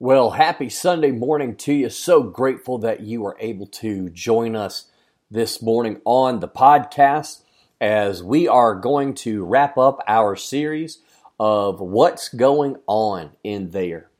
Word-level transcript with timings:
Well, 0.00 0.32
happy 0.32 0.70
Sunday 0.70 1.12
morning 1.12 1.54
to 1.58 1.72
you. 1.72 1.88
So 1.88 2.24
grateful 2.24 2.78
that 2.78 3.02
you 3.02 3.24
are 3.26 3.36
able 3.38 3.68
to 3.68 4.10
join 4.10 4.56
us 4.56 4.90
this 5.30 5.62
morning 5.62 6.00
on 6.04 6.40
the 6.40 6.48
podcast 6.48 7.42
as 7.80 8.20
we 8.20 8.48
are 8.48 8.74
going 8.74 9.14
to 9.14 9.44
wrap 9.44 9.78
up 9.78 10.02
our 10.08 10.34
series 10.34 10.98
of 11.38 11.80
what's 11.80 12.28
going 12.28 12.78
on 12.88 13.36
in 13.44 13.70
there. 13.70 14.10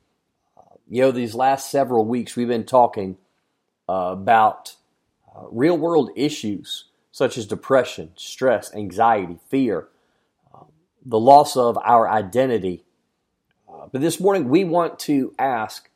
You 0.87 1.01
know, 1.01 1.11
these 1.11 1.35
last 1.35 1.69
several 1.69 2.05
weeks 2.05 2.37
we've 2.37 2.47
been 2.47 2.63
talking 2.63 3.17
uh, 3.89 4.11
about 4.13 4.77
uh, 5.35 5.41
real 5.51 5.77
world 5.77 6.09
issues 6.15 6.85
such 7.11 7.37
as 7.37 7.45
depression, 7.45 8.11
stress, 8.15 8.73
anxiety, 8.73 9.39
fear, 9.49 9.89
uh, 10.53 10.63
the 11.05 11.19
loss 11.19 11.57
of 11.57 11.77
our 11.83 12.09
identity 12.09 12.85
but 13.91 14.01
this 14.01 14.19
morning 14.19 14.49
we 14.49 14.63
want 14.63 14.99
to 14.99 15.33
ask 15.37 15.89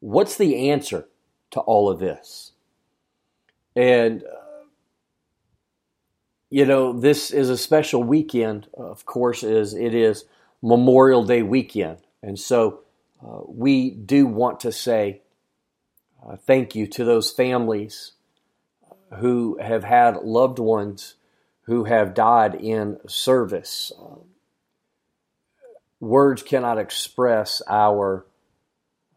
what's 0.00 0.36
the 0.36 0.70
answer 0.70 1.06
to 1.50 1.60
all 1.60 1.88
of 1.88 1.98
this? 1.98 2.52
And, 3.76 4.22
uh, 4.22 4.66
you 6.50 6.64
know, 6.64 6.92
this 6.92 7.30
is 7.30 7.50
a 7.50 7.58
special 7.58 8.02
weekend, 8.02 8.68
of 8.74 9.04
course, 9.04 9.42
as 9.42 9.74
it 9.74 9.94
is 9.94 10.24
Memorial 10.62 11.24
Day 11.24 11.42
weekend. 11.42 11.98
And 12.22 12.38
so 12.38 12.80
uh, 13.24 13.40
we 13.46 13.90
do 13.90 14.26
want 14.26 14.60
to 14.60 14.72
say 14.72 15.22
uh, 16.26 16.36
thank 16.36 16.74
you 16.74 16.86
to 16.86 17.04
those 17.04 17.30
families 17.30 18.12
who 19.18 19.58
have 19.60 19.84
had 19.84 20.16
loved 20.22 20.58
ones 20.58 21.14
who 21.62 21.84
have 21.84 22.14
died 22.14 22.54
in 22.54 22.98
service. 23.06 23.92
Um, 23.98 24.20
words 26.04 26.42
cannot 26.42 26.78
express 26.78 27.62
our 27.68 28.26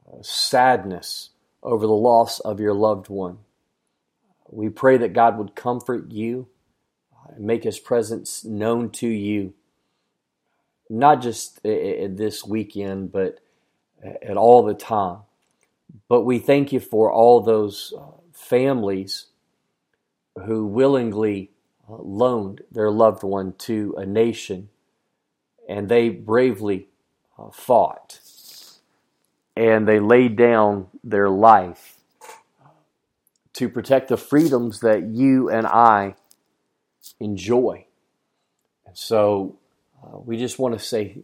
uh, 0.08 0.22
sadness 0.22 1.30
over 1.62 1.86
the 1.86 1.94
loss 1.94 2.40
of 2.40 2.60
your 2.60 2.74
loved 2.74 3.10
one. 3.10 3.40
We 4.50 4.70
pray 4.70 4.98
that 4.98 5.14
God 5.14 5.38
would 5.38 5.56
comfort 5.56 6.12
you 6.12 6.48
and 7.36 7.46
make 7.46 7.64
his 7.64 7.80
presence 7.80 8.46
known 8.46 8.90
to 8.92 9.08
you, 9.08 9.54
not 10.90 11.22
just 11.22 11.62
this 11.64 12.46
weekend, 12.46 13.12
but 13.12 13.40
at 14.22 14.38
all 14.38 14.64
the 14.64 14.74
time. 14.74 15.20
But 16.08 16.22
we 16.22 16.40
thank 16.40 16.72
you 16.72 16.80
for 16.80 17.12
all 17.12 17.42
those 17.42 17.94
uh, 17.98 18.04
families 18.34 19.28
who 20.46 20.66
willingly 20.66 21.52
uh, 21.90 21.96
loaned 21.96 22.62
their 22.72 22.92
loved 22.92 23.24
one 23.24 23.54
to 23.60 23.96
a 23.98 24.06
nation 24.06 24.70
and 25.68 25.90
they 25.90 26.10
bravely 26.10 26.88
uh, 27.38 27.50
fought 27.52 28.20
and 29.56 29.88
they 29.88 30.00
laid 30.00 30.36
down 30.36 30.88
their 31.04 31.30
life 31.30 31.96
to 33.54 33.68
protect 33.68 34.08
the 34.08 34.18
freedoms 34.18 34.82
that 34.82 35.04
you 35.04 35.50
and 35.50 35.66
I 35.66 36.16
enjoy. 37.20 37.86
And 38.86 38.96
so 38.96 39.58
uh, 40.04 40.20
we 40.20 40.38
just 40.38 40.60
want 40.60 40.78
to 40.78 40.80
say 40.80 41.24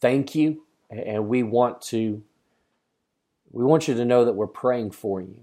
thank 0.00 0.34
you 0.34 0.62
and 0.90 1.28
we 1.28 1.42
want 1.42 1.82
to 1.82 2.22
we 3.50 3.62
want 3.62 3.86
you 3.86 3.94
to 3.94 4.04
know 4.04 4.24
that 4.24 4.32
we're 4.32 4.46
praying 4.46 4.90
for 4.90 5.20
you. 5.20 5.40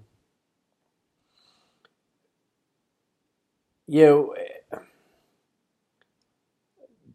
You 3.87 4.05
know, 4.05 4.35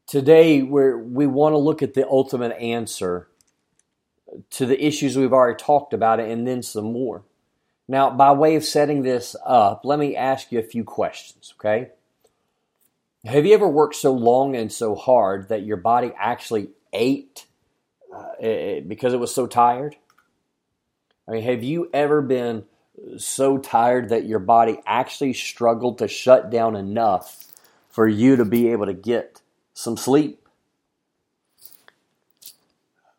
Today, 0.07 0.62
we 0.62 0.95
we 0.95 1.27
want 1.27 1.55
to 1.55 1.59
look 1.59 1.83
at 1.83 1.95
the 1.95 2.07
ultimate 2.09 2.57
answer 2.59 3.29
to 4.51 4.67
the 4.67 4.85
issues 4.85 5.17
we've 5.17 5.33
already 5.33 5.57
talked 5.57 5.93
about 5.93 6.21
and 6.21 6.47
then 6.47 6.63
some 6.63 6.93
more. 6.93 7.25
Now, 7.89 8.11
by 8.11 8.33
way 8.33 8.57
of 8.57 8.65
setting 8.65 9.03
this 9.03 9.37
up, 9.45 9.83
let 9.85 9.98
me 9.98 10.17
ask 10.17 10.51
you 10.51 10.59
a 10.59 10.65
few 10.65 10.85
questions, 10.85 11.55
okay? 11.58 11.91
Have 13.25 13.47
you 13.47 13.55
ever 13.55 13.69
worked 13.69 13.95
so 13.95 14.13
long 14.13 14.57
and 14.57 14.73
so 14.73 14.95
hard 14.95 15.48
that 15.48 15.64
your 15.64 15.77
body 15.77 16.13
actually 16.19 16.70
ate 16.92 17.47
uh, 18.14 18.80
because 18.86 19.13
it 19.13 19.20
was 19.20 19.35
so 19.35 19.47
tired? 19.47 19.97
I 21.29 21.33
mean, 21.33 21.42
have 21.42 21.63
you 21.63 21.91
ever 21.92 22.23
been 22.23 22.64
so 23.19 23.59
tired 23.59 24.09
that 24.09 24.27
your 24.27 24.39
body 24.39 24.79
actually 24.86 25.33
struggled 25.33 25.98
to 25.98 26.09
shut 26.09 26.51
down 26.51 26.77
enough 26.77 27.45
for 27.89 28.07
you 28.07 28.36
to 28.36 28.45
be 28.45 28.69
able 28.69 28.86
to 28.86 28.95
get 28.95 29.41
some 29.77 29.97
sleep. 29.98 30.41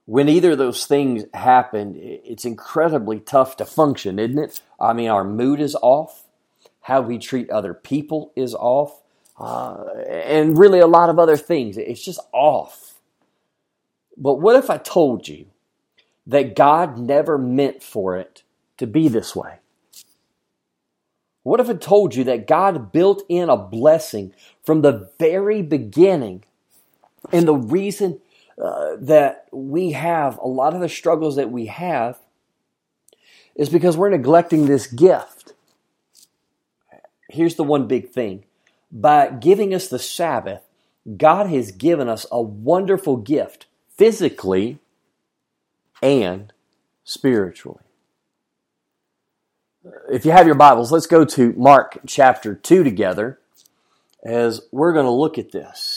When 0.05 0.29
either 0.29 0.53
of 0.53 0.57
those 0.57 0.85
things 0.85 1.25
happen, 1.33 1.95
it's 1.97 2.45
incredibly 2.45 3.19
tough 3.19 3.57
to 3.57 3.65
function, 3.65 4.19
isn't 4.19 4.39
it? 4.39 4.61
I 4.79 4.93
mean, 4.93 5.09
our 5.09 5.23
mood 5.23 5.61
is 5.61 5.75
off, 5.81 6.25
how 6.81 7.01
we 7.01 7.19
treat 7.19 7.49
other 7.51 7.73
people 7.73 8.33
is 8.35 8.55
off, 8.55 9.01
uh, 9.39 9.85
and 10.09 10.57
really 10.57 10.79
a 10.79 10.87
lot 10.87 11.09
of 11.09 11.19
other 11.19 11.37
things. 11.37 11.77
It's 11.77 12.03
just 12.03 12.21
off. 12.33 12.95
But 14.17 14.35
what 14.35 14.55
if 14.57 14.69
I 14.69 14.77
told 14.77 15.27
you 15.27 15.47
that 16.27 16.55
God 16.55 16.97
never 16.97 17.37
meant 17.37 17.83
for 17.83 18.17
it 18.17 18.43
to 18.77 18.87
be 18.87 19.09
this 19.09 19.35
way? 19.35 19.59
What 21.43 21.59
if 21.61 21.69
I 21.69 21.75
told 21.75 22.15
you 22.15 22.23
that 22.25 22.47
God 22.47 22.91
built 22.91 23.23
in 23.29 23.49
a 23.49 23.57
blessing 23.57 24.33
from 24.63 24.81
the 24.81 25.11
very 25.19 25.61
beginning? 25.61 26.43
And 27.31 27.47
the 27.47 27.55
reason 27.55 28.19
uh, 28.61 28.95
that 28.99 29.47
we 29.51 29.91
have 29.91 30.37
a 30.37 30.47
lot 30.47 30.73
of 30.73 30.81
the 30.81 30.89
struggles 30.89 31.35
that 31.35 31.51
we 31.51 31.67
have 31.67 32.17
is 33.55 33.69
because 33.69 33.97
we're 33.97 34.09
neglecting 34.09 34.65
this 34.65 34.87
gift. 34.87 35.53
Here's 37.29 37.55
the 37.55 37.63
one 37.63 37.87
big 37.87 38.09
thing 38.09 38.45
by 38.91 39.29
giving 39.29 39.73
us 39.73 39.87
the 39.87 39.99
Sabbath, 39.99 40.61
God 41.17 41.49
has 41.49 41.71
given 41.71 42.07
us 42.07 42.25
a 42.31 42.41
wonderful 42.41 43.17
gift 43.17 43.65
physically 43.89 44.79
and 46.01 46.53
spiritually 47.03 47.81
if 50.09 50.25
you 50.25 50.31
have 50.31 50.45
your 50.45 50.55
Bibles, 50.55 50.91
let's 50.91 51.07
go 51.07 51.25
to 51.25 51.53
Mark 51.53 51.99
chapter 52.05 52.55
2 52.55 52.83
together 52.83 53.39
as 54.23 54.61
we're 54.71 54.93
going 54.93 55.05
to 55.05 55.11
look 55.11 55.37
at 55.37 55.51
this. 55.51 55.96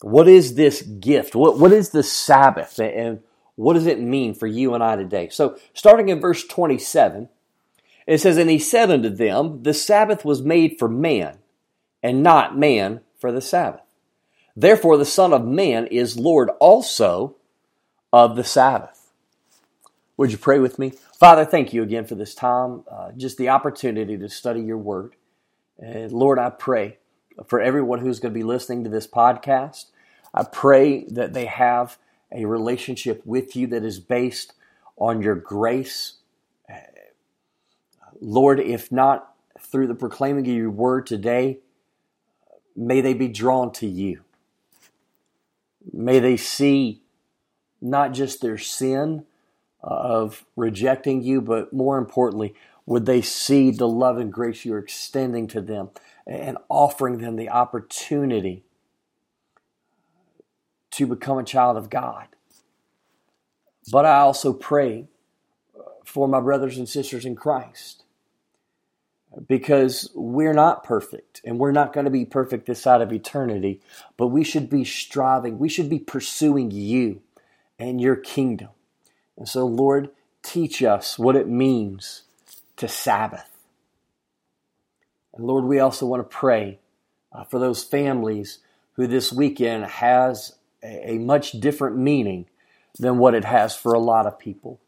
What 0.00 0.28
is 0.28 0.54
this 0.54 0.82
gift? 0.82 1.34
What, 1.34 1.58
what 1.58 1.72
is 1.72 1.90
the 1.90 2.02
Sabbath? 2.02 2.78
And 2.78 3.20
what 3.54 3.74
does 3.74 3.86
it 3.86 4.00
mean 4.00 4.34
for 4.34 4.46
you 4.46 4.74
and 4.74 4.82
I 4.84 4.96
today? 4.96 5.28
So, 5.30 5.58
starting 5.72 6.08
in 6.10 6.20
verse 6.20 6.44
27, 6.44 7.28
it 8.06 8.18
says, 8.18 8.36
And 8.36 8.50
he 8.50 8.58
said 8.58 8.90
unto 8.90 9.08
them, 9.08 9.62
The 9.62 9.74
Sabbath 9.74 10.24
was 10.24 10.42
made 10.42 10.78
for 10.78 10.88
man, 10.88 11.38
and 12.02 12.22
not 12.22 12.58
man 12.58 13.00
for 13.18 13.32
the 13.32 13.40
Sabbath. 13.40 13.80
Therefore, 14.54 14.96
the 14.96 15.04
Son 15.04 15.32
of 15.32 15.44
Man 15.44 15.86
is 15.86 16.18
Lord 16.18 16.50
also 16.60 17.36
of 18.12 18.36
the 18.36 18.44
Sabbath. 18.44 19.12
Would 20.16 20.32
you 20.32 20.38
pray 20.38 20.58
with 20.58 20.78
me? 20.78 20.94
Father, 21.18 21.44
thank 21.44 21.74
you 21.74 21.82
again 21.82 22.06
for 22.06 22.14
this 22.14 22.34
time, 22.34 22.84
uh, 22.90 23.12
just 23.16 23.36
the 23.36 23.50
opportunity 23.50 24.16
to 24.16 24.28
study 24.30 24.62
your 24.62 24.78
word. 24.78 25.14
And 25.78 26.10
Lord, 26.10 26.38
I 26.38 26.48
pray 26.48 26.98
for 27.46 27.60
everyone 27.60 28.00
who's 28.00 28.20
going 28.20 28.32
to 28.32 28.38
be 28.38 28.44
listening 28.44 28.84
to 28.84 28.90
this 28.90 29.06
podcast. 29.06 29.86
I 30.32 30.44
pray 30.44 31.04
that 31.04 31.34
they 31.34 31.46
have 31.46 31.98
a 32.32 32.44
relationship 32.44 33.22
with 33.24 33.56
you 33.56 33.66
that 33.68 33.84
is 33.84 33.98
based 33.98 34.52
on 34.96 35.22
your 35.22 35.34
grace. 35.34 36.14
Lord, 38.20 38.60
if 38.60 38.90
not 38.90 39.34
through 39.60 39.86
the 39.86 39.94
proclaiming 39.94 40.46
of 40.48 40.54
your 40.54 40.70
word 40.70 41.06
today, 41.06 41.58
may 42.74 43.00
they 43.00 43.14
be 43.14 43.28
drawn 43.28 43.72
to 43.74 43.86
you. 43.86 44.22
May 45.92 46.18
they 46.18 46.36
see 46.36 47.02
not 47.80 48.12
just 48.12 48.40
their 48.40 48.58
sin, 48.58 49.24
uh, 49.86 49.88
of 49.88 50.44
rejecting 50.56 51.22
you, 51.22 51.40
but 51.40 51.72
more 51.72 51.98
importantly, 51.98 52.54
would 52.86 53.04
they 53.04 53.20
see 53.20 53.70
the 53.70 53.88
love 53.88 54.16
and 54.16 54.32
grace 54.32 54.64
you're 54.64 54.78
extending 54.78 55.48
to 55.48 55.60
them 55.60 55.90
and 56.26 56.56
offering 56.68 57.18
them 57.18 57.36
the 57.36 57.50
opportunity 57.50 58.64
to 60.92 61.06
become 61.06 61.38
a 61.38 61.44
child 61.44 61.76
of 61.76 61.90
God. 61.90 62.28
But 63.90 64.06
I 64.06 64.18
also 64.18 64.52
pray 64.52 65.08
for 66.04 66.26
my 66.26 66.40
brothers 66.40 66.78
and 66.78 66.88
sisters 66.88 67.24
in 67.24 67.36
Christ 67.36 68.04
because 69.46 70.10
we're 70.14 70.54
not 70.54 70.82
perfect 70.82 71.40
and 71.44 71.58
we're 71.58 71.72
not 71.72 71.92
going 71.92 72.04
to 72.04 72.10
be 72.10 72.24
perfect 72.24 72.66
this 72.66 72.80
side 72.80 73.02
of 73.02 73.12
eternity, 73.12 73.82
but 74.16 74.28
we 74.28 74.42
should 74.42 74.70
be 74.70 74.84
striving, 74.84 75.58
we 75.58 75.68
should 75.68 75.90
be 75.90 75.98
pursuing 75.98 76.70
you 76.70 77.20
and 77.78 78.00
your 78.00 78.16
kingdom. 78.16 78.70
And 79.36 79.48
so, 79.48 79.66
Lord, 79.66 80.10
teach 80.42 80.82
us 80.82 81.18
what 81.18 81.36
it 81.36 81.48
means 81.48 82.22
to 82.76 82.88
Sabbath. 82.88 83.50
And 85.34 85.46
Lord, 85.46 85.64
we 85.64 85.78
also 85.78 86.06
want 86.06 86.28
to 86.28 86.36
pray 86.36 86.78
uh, 87.32 87.44
for 87.44 87.58
those 87.58 87.84
families 87.84 88.58
who 88.94 89.06
this 89.06 89.32
weekend 89.32 89.84
has 89.84 90.56
a, 90.82 91.12
a 91.12 91.18
much 91.18 91.52
different 91.52 91.96
meaning 91.96 92.46
than 92.98 93.18
what 93.18 93.34
it 93.34 93.44
has 93.44 93.76
for 93.76 93.92
a 93.92 93.98
lot 93.98 94.26
of 94.26 94.38
people. 94.38 94.80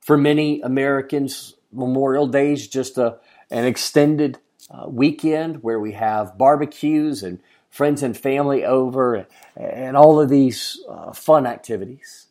For 0.00 0.16
many 0.16 0.60
Americans, 0.60 1.54
Memorial 1.72 2.26
Day 2.26 2.52
is 2.52 2.68
just 2.68 2.98
a, 2.98 3.18
an 3.50 3.64
extended 3.64 4.38
uh, 4.70 4.88
weekend 4.88 5.62
where 5.62 5.80
we 5.80 5.92
have 5.92 6.36
barbecues 6.36 7.22
and 7.22 7.40
friends 7.70 8.02
and 8.02 8.16
family 8.16 8.64
over 8.64 9.14
and, 9.14 9.26
and 9.56 9.96
all 9.96 10.20
of 10.20 10.28
these 10.28 10.80
uh, 10.88 11.12
fun 11.12 11.46
activities. 11.46 12.26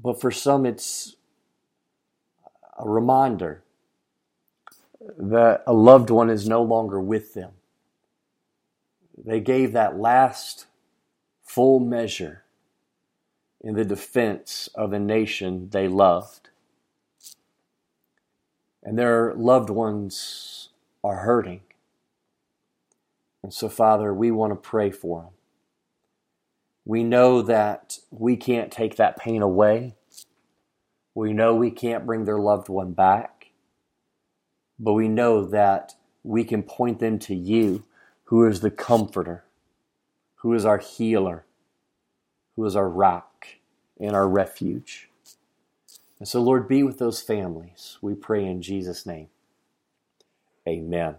But 0.00 0.20
for 0.20 0.30
some, 0.30 0.66
it's 0.66 1.15
a 2.78 2.88
reminder 2.88 3.62
that 5.18 5.62
a 5.66 5.72
loved 5.72 6.10
one 6.10 6.30
is 6.30 6.48
no 6.48 6.62
longer 6.62 7.00
with 7.00 7.34
them. 7.34 7.52
They 9.16 9.40
gave 9.40 9.72
that 9.72 9.98
last 9.98 10.66
full 11.42 11.80
measure 11.80 12.44
in 13.60 13.74
the 13.74 13.84
defense 13.84 14.68
of 14.74 14.92
a 14.92 14.98
nation 14.98 15.70
they 15.70 15.88
loved. 15.88 16.50
And 18.82 18.98
their 18.98 19.34
loved 19.34 19.70
ones 19.70 20.70
are 21.02 21.18
hurting. 21.18 21.62
And 23.42 23.52
so, 23.52 23.68
Father, 23.68 24.12
we 24.14 24.30
want 24.30 24.52
to 24.52 24.56
pray 24.56 24.90
for 24.90 25.22
them. 25.22 25.30
We 26.84 27.04
know 27.04 27.42
that 27.42 27.98
we 28.10 28.36
can't 28.36 28.70
take 28.72 28.96
that 28.96 29.18
pain 29.18 29.42
away. 29.42 29.94
We 31.16 31.32
know 31.32 31.54
we 31.54 31.70
can't 31.70 32.06
bring 32.06 32.26
their 32.26 32.38
loved 32.38 32.68
one 32.68 32.92
back. 32.92 33.48
But 34.78 34.92
we 34.92 35.08
know 35.08 35.46
that 35.46 35.94
we 36.22 36.44
can 36.44 36.62
point 36.62 36.98
them 37.00 37.18
to 37.20 37.34
you, 37.34 37.84
who 38.24 38.46
is 38.46 38.60
the 38.60 38.70
comforter, 38.70 39.44
who 40.36 40.52
is 40.52 40.66
our 40.66 40.78
healer, 40.78 41.46
who 42.54 42.66
is 42.66 42.76
our 42.76 42.88
rock 42.88 43.48
and 43.98 44.14
our 44.14 44.28
refuge. 44.28 45.08
And 46.18 46.28
so, 46.28 46.42
Lord, 46.42 46.68
be 46.68 46.82
with 46.82 46.98
those 46.98 47.22
families. 47.22 47.98
We 48.02 48.14
pray 48.14 48.44
in 48.44 48.60
Jesus' 48.60 49.06
name. 49.06 49.28
Amen. 50.68 51.16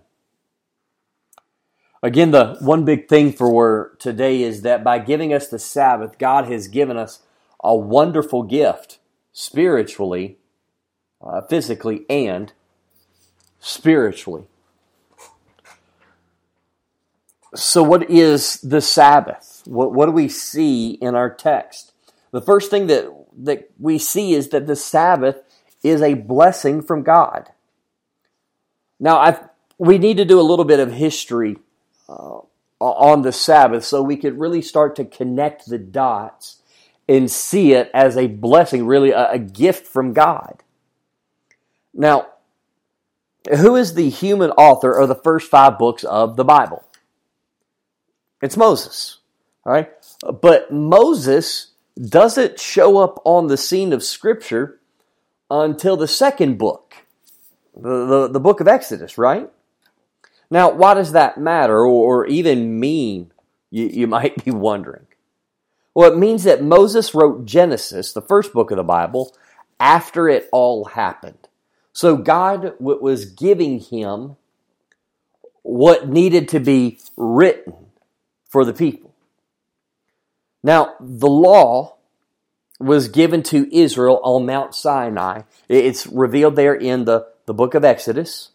Again, 2.03 2.31
the 2.31 2.57
one 2.61 2.85
big 2.85 3.09
thing 3.09 3.33
for 3.33 3.97
today 3.99 4.43
is 4.43 4.61
that 4.61 4.83
by 4.83 4.99
giving 4.99 5.33
us 5.33 5.47
the 5.47 5.59
Sabbath, 5.59 6.19
God 6.19 6.45
has 6.45 6.67
given 6.67 6.97
us 6.97 7.21
a 7.63 7.75
wonderful 7.75 8.43
gift 8.43 8.99
spiritually, 9.39 10.35
uh, 11.21 11.41
physically, 11.41 12.03
and 12.09 12.53
spiritually. 13.59 14.45
So, 17.53 17.83
what 17.83 18.09
is 18.09 18.59
the 18.61 18.81
Sabbath? 18.81 19.61
What, 19.65 19.93
what 19.93 20.07
do 20.07 20.11
we 20.11 20.27
see 20.27 20.93
in 20.93 21.13
our 21.13 21.29
text? 21.29 21.93
The 22.31 22.41
first 22.41 22.71
thing 22.71 22.87
that, 22.87 23.13
that 23.43 23.69
we 23.77 23.99
see 23.99 24.33
is 24.33 24.49
that 24.49 24.65
the 24.65 24.75
Sabbath 24.75 25.37
is 25.83 26.01
a 26.01 26.15
blessing 26.15 26.81
from 26.81 27.03
God. 27.03 27.51
Now, 28.99 29.17
i 29.17 29.39
we 29.77 29.99
need 29.99 30.17
to 30.17 30.25
do 30.25 30.39
a 30.39 30.49
little 30.49 30.65
bit 30.65 30.79
of 30.79 30.91
history 30.91 31.57
uh, 32.09 32.39
on 32.79 33.21
the 33.21 33.31
Sabbath 33.31 33.85
so 33.85 34.01
we 34.01 34.17
could 34.17 34.39
really 34.39 34.63
start 34.63 34.95
to 34.95 35.05
connect 35.05 35.69
the 35.69 35.77
dots 35.77 36.63
and 37.07 37.31
see 37.31 37.73
it 37.73 37.89
as 37.93 38.17
a 38.17 38.27
blessing, 38.27 38.85
really 38.85 39.11
a, 39.11 39.31
a 39.31 39.39
gift 39.39 39.87
from 39.87 40.13
God. 40.13 40.63
Now, 41.93 42.27
who 43.49 43.75
is 43.75 43.93
the 43.93 44.09
human 44.09 44.51
author 44.51 44.91
of 44.91 45.07
the 45.07 45.15
first 45.15 45.49
five 45.49 45.79
books 45.79 46.03
of 46.03 46.35
the 46.35 46.43
Bible? 46.43 46.83
It's 48.41 48.57
Moses. 48.57 49.19
All 49.65 49.73
right. 49.73 49.89
But 50.41 50.71
Moses 50.71 51.71
doesn't 51.99 52.59
show 52.59 52.97
up 52.99 53.19
on 53.25 53.47
the 53.47 53.57
scene 53.57 53.93
of 53.93 54.03
Scripture 54.03 54.79
until 55.49 55.97
the 55.97 56.07
second 56.07 56.57
book, 56.57 56.93
the, 57.75 58.05
the, 58.05 58.27
the 58.27 58.39
book 58.39 58.59
of 58.59 58.67
Exodus, 58.67 59.17
right? 59.17 59.49
Now, 60.49 60.71
why 60.71 60.93
does 60.93 61.13
that 61.13 61.37
matter 61.37 61.79
or, 61.85 62.25
even 62.27 62.79
mean, 62.79 63.31
you, 63.71 63.87
you 63.87 64.07
might 64.07 64.43
be 64.45 64.51
wondering? 64.51 65.06
Well, 65.97 66.13
it 66.13 66.19
means 66.19 66.43
that 66.43 66.61
Moses 66.61 67.15
wrote 67.15 67.45
Genesis, 67.45 68.13
the 68.13 68.21
first 68.21 68.53
book 68.53 68.69
of 68.69 68.77
the 68.77 68.83
Bible, 68.83 69.35
after 69.79 70.29
it 70.29 70.47
all 70.51 70.85
happened. 70.85 71.47
So 71.91 72.17
God 72.17 72.73
was 72.79 73.25
giving 73.25 73.79
him 73.79 74.35
what 75.63 76.07
needed 76.07 76.49
to 76.49 76.59
be 76.59 76.99
written 77.17 77.73
for 78.47 78.63
the 78.63 78.73
people. 78.73 79.15
Now, 80.61 80.93
the 80.99 81.27
law 81.27 81.95
was 82.79 83.07
given 83.07 83.41
to 83.45 83.67
Israel 83.75 84.19
on 84.21 84.45
Mount 84.45 84.75
Sinai. 84.75 85.41
It's 85.67 86.05
revealed 86.05 86.55
there 86.55 86.75
in 86.75 87.05
the, 87.05 87.25
the 87.47 87.55
book 87.55 87.73
of 87.73 87.83
Exodus. 87.83 88.51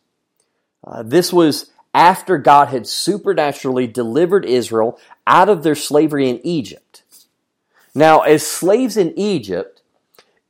Uh, 0.87 1.03
this 1.03 1.33
was 1.33 1.73
after 1.93 2.38
God 2.38 2.69
had 2.69 2.87
supernaturally 2.87 3.88
delivered 3.88 4.45
Israel 4.45 4.97
out 5.27 5.49
of 5.49 5.65
their 5.65 5.75
slavery 5.75 6.31
in 6.31 6.41
Egypt. 6.47 7.01
Now, 7.94 8.21
as 8.21 8.47
slaves 8.47 8.97
in 8.97 9.19
Egypt, 9.19 9.83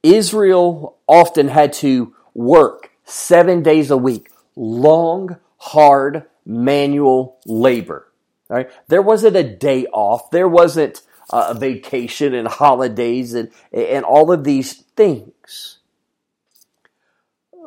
Israel 0.02 0.98
often 1.06 1.48
had 1.48 1.72
to 1.74 2.14
work 2.34 2.90
seven 3.04 3.62
days 3.62 3.90
a 3.90 3.96
week, 3.96 4.30
long, 4.56 5.38
hard, 5.58 6.24
manual 6.44 7.38
labor. 7.46 8.08
Right? 8.48 8.70
There 8.88 9.02
wasn't 9.02 9.36
a 9.36 9.42
day 9.42 9.86
off. 9.86 10.30
There 10.30 10.48
wasn't 10.48 11.02
a 11.30 11.54
vacation 11.54 12.34
and 12.34 12.46
holidays 12.46 13.32
and, 13.34 13.50
and 13.72 14.04
all 14.04 14.30
of 14.30 14.44
these 14.44 14.74
things. 14.74 15.78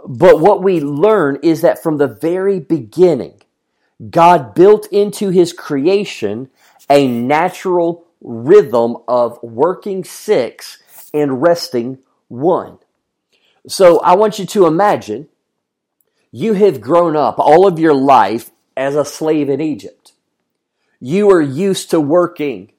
But 0.07 0.39
what 0.39 0.61
we 0.61 0.79
learn 0.79 1.39
is 1.41 1.61
that 1.61 1.81
from 1.81 1.97
the 1.97 2.07
very 2.07 2.59
beginning, 2.59 3.41
God 4.09 4.53
built 4.53 4.87
into 4.91 5.29
his 5.29 5.51
creation 5.53 6.49
a 6.89 7.07
natural 7.07 8.04
rhythm 8.25 8.97
of 9.07 9.41
working 9.43 10.03
six 10.03 10.81
and 11.13 11.41
resting 11.41 11.99
one. 12.27 12.79
So 13.67 13.99
I 13.99 14.15
want 14.15 14.39
you 14.39 14.45
to 14.47 14.65
imagine 14.65 15.27
you 16.31 16.53
have 16.53 16.81
grown 16.81 17.15
up 17.15 17.39
all 17.39 17.67
of 17.67 17.79
your 17.79 17.93
life 17.93 18.51
as 18.75 18.95
a 18.95 19.05
slave 19.05 19.49
in 19.49 19.61
Egypt. 19.61 20.13
You 20.99 21.29
are 21.31 21.41
used 21.41 21.89
to 21.91 21.99
working, 21.99 22.71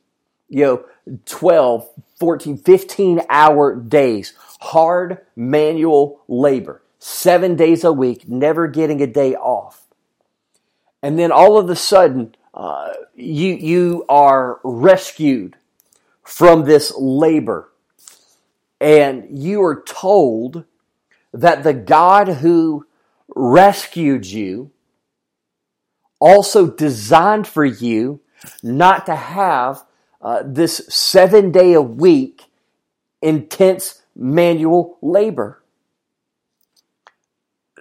you 0.48 0.64
know, 0.64 0.84
12, 1.26 1.88
14, 2.19 2.58
15 2.58 3.20
hour 3.28 3.76
days, 3.76 4.34
hard 4.60 5.18
manual 5.37 6.23
labor, 6.28 6.82
seven 6.99 7.56
days 7.56 7.85
a 7.85 7.92
week, 7.92 8.28
never 8.28 8.66
getting 8.66 9.00
a 9.00 9.06
day 9.06 9.35
off 9.35 9.87
and 11.06 11.16
then 11.16 11.30
all 11.30 11.56
of 11.56 11.70
a 11.70 11.76
sudden 11.76 12.35
uh, 12.56 12.94
you 13.14 13.54
you 13.54 14.04
are 14.08 14.60
rescued 14.64 15.56
from 16.25 16.64
this 16.64 16.92
labor 16.96 17.70
and 18.80 19.26
you 19.30 19.62
are 19.62 19.82
told 19.82 20.64
that 21.32 21.62
the 21.62 21.75
God 21.75 22.28
who 22.28 22.86
rescued 23.34 24.26
you 24.26 24.70
also 26.18 26.66
designed 26.66 27.46
for 27.46 27.64
you 27.64 28.20
not 28.62 29.06
to 29.06 29.14
have 29.14 29.84
uh, 30.22 30.42
this 30.44 30.82
seven 30.88 31.52
day 31.52 31.75
a 31.75 31.82
week 31.82 32.44
intense 33.20 34.02
manual 34.14 34.98
labor. 35.02 35.62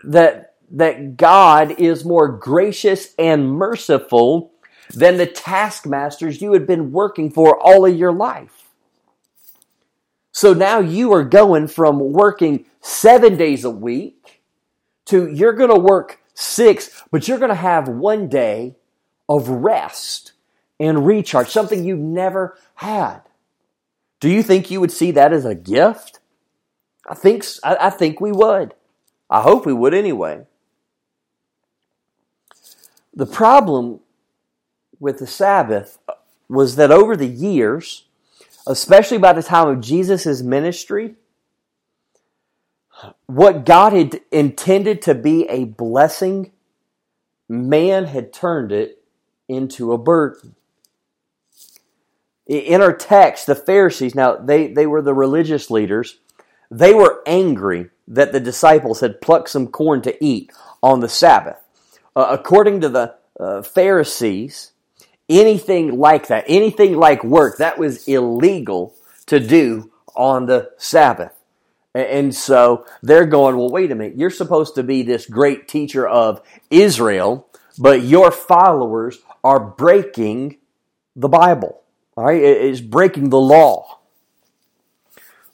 That 0.04 0.56
that 0.72 1.16
God 1.16 1.80
is 1.80 2.04
more 2.04 2.28
gracious 2.28 3.14
and 3.18 3.50
merciful 3.50 4.52
than 4.94 5.18
the 5.18 5.26
taskmasters 5.26 6.42
you 6.42 6.54
had 6.54 6.68
been 6.68 6.92
working 6.92 7.32
for 7.32 7.60
all 7.60 7.86
of 7.86 7.96
your 7.96 8.12
life. 8.12 8.70
So 10.32 10.54
now 10.54 10.80
you 10.80 11.14
are 11.14 11.24
going 11.24 11.68
from 11.68 12.00
working 12.00 12.66
seven 12.82 13.38
days 13.38 13.64
a 13.64 13.70
week 13.70 14.42
to 15.06 15.30
you're 15.30 15.54
going 15.54 15.70
to 15.70 15.80
work 15.80 16.20
six, 16.34 17.02
but 17.12 17.28
you're 17.28 17.40
going 17.40 17.50
to 17.50 17.56
have 17.56 17.88
one 17.88 18.28
day 18.28 18.76
of 19.30 19.48
rest 19.48 20.34
and 20.80 21.06
recharge, 21.06 21.48
something 21.48 21.84
you've 21.84 22.00
never 22.00 22.58
had. 22.76 23.22
Do 24.20 24.30
you 24.30 24.44
think 24.44 24.70
you 24.70 24.80
would 24.82 24.92
see 24.92 25.12
that 25.12 25.34
as 25.34 25.46
a 25.46 25.56
gift? 25.56 26.20
I 27.08 27.16
think, 27.16 27.46
I, 27.64 27.90
think 27.90 28.20
we 28.20 28.32
would. 28.32 28.74
I 29.30 29.42
hope 29.42 29.66
we 29.66 29.74
would 29.74 29.94
anyway. 29.94 30.46
The 33.14 33.26
problem 33.26 34.00
with 35.00 35.20
the 35.20 35.28
Sabbath 35.28 35.98
was 36.48 36.76
that 36.76 36.92
over 36.92 37.16
the 37.16 37.28
years, 37.28 38.06
especially 38.68 39.18
by 39.18 39.34
the 39.34 39.44
time 39.44 39.68
of 39.68 39.82
Jesus' 39.82 40.42
ministry, 40.42 41.16
what 43.26 43.66
God 43.66 43.94
had 43.94 44.22
intended 44.32 45.02
to 45.04 45.14
be 45.14 45.48
a 45.50 45.66
blessing, 45.66 46.52
man 47.50 48.06
had 48.06 48.34
turned 48.34 48.72
it 48.72 49.04
into 49.48 49.92
a 49.92 49.98
burden. 49.98 50.56
In 52.48 52.82
our 52.82 52.94
text, 52.94 53.48
the 53.48 53.56
Pharisees, 53.56 54.16
now 54.16 54.36
they, 54.36 54.68
they 54.68 54.86
were 54.86 55.02
the 55.02 55.14
religious 55.14 55.72
leaders, 55.72 56.20
they 56.70 56.94
were 56.94 57.22
angry 57.26 57.90
that 58.08 58.32
the 58.32 58.40
disciples 58.40 59.00
had 59.00 59.22
plucked 59.22 59.50
some 59.50 59.68
corn 59.68 60.02
to 60.04 60.24
eat 60.24 60.52
on 60.82 61.00
the 61.00 61.10
Sabbath. 61.10 61.58
Uh, 62.16 62.28
according 62.30 62.82
to 62.82 62.90
the 62.90 63.16
uh, 63.40 63.62
Pharisees, 63.62 64.72
anything 65.30 65.98
like 65.98 66.28
that, 66.28 66.46
anything 66.48 66.96
like 66.98 67.24
work, 67.24 67.58
that 67.58 67.78
was 67.78 68.08
illegal 68.08 68.94
to 69.26 69.40
do 69.40 69.92
on 70.16 70.46
the 70.46 70.72
Sabbath. 70.78 71.32
And 71.94 72.36
so 72.36 72.86
they're 73.02 73.26
going, 73.26 73.58
well, 73.58 73.70
wait 73.70 73.92
a 73.92 73.96
minute. 73.96 74.18
You're 74.18 74.30
supposed 74.30 74.76
to 74.76 74.84
be 74.84 75.02
this 75.02 75.26
great 75.26 75.68
teacher 75.68 76.06
of 76.08 76.42
Israel, 76.70 77.48
but 77.80 78.04
your 78.04 78.32
followers 78.32 79.20
are 79.44 79.60
breaking 79.60 80.58
the 81.16 81.30
Bible. 81.30 81.82
All 82.18 82.26
right. 82.26 82.42
It's 82.42 82.82
breaking 82.82 83.30
the 83.30 83.40
law. 83.40 84.00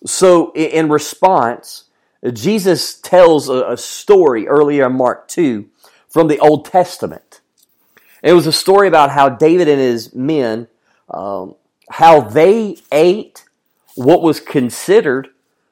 So 0.05 0.51
in 0.53 0.89
response, 0.89 1.85
Jesus 2.33 2.99
tells 2.99 3.47
a 3.49 3.77
story 3.77 4.47
earlier 4.47 4.87
in 4.87 4.93
Mark 4.93 5.27
2 5.27 5.69
from 6.09 6.27
the 6.27 6.39
Old 6.39 6.65
Testament. 6.65 7.30
It 8.21 8.33
was 8.33 8.47
a 8.47 8.51
story 8.51 8.87
about 8.87 9.09
how 9.09 9.29
David 9.29 9.67
and 9.67 9.79
his 9.79 10.13
men, 10.13 10.67
um, 11.09 11.55
how 11.89 12.21
they 12.21 12.77
ate 12.91 13.45
what 13.95 14.21
was 14.21 14.39
considered 14.39 15.29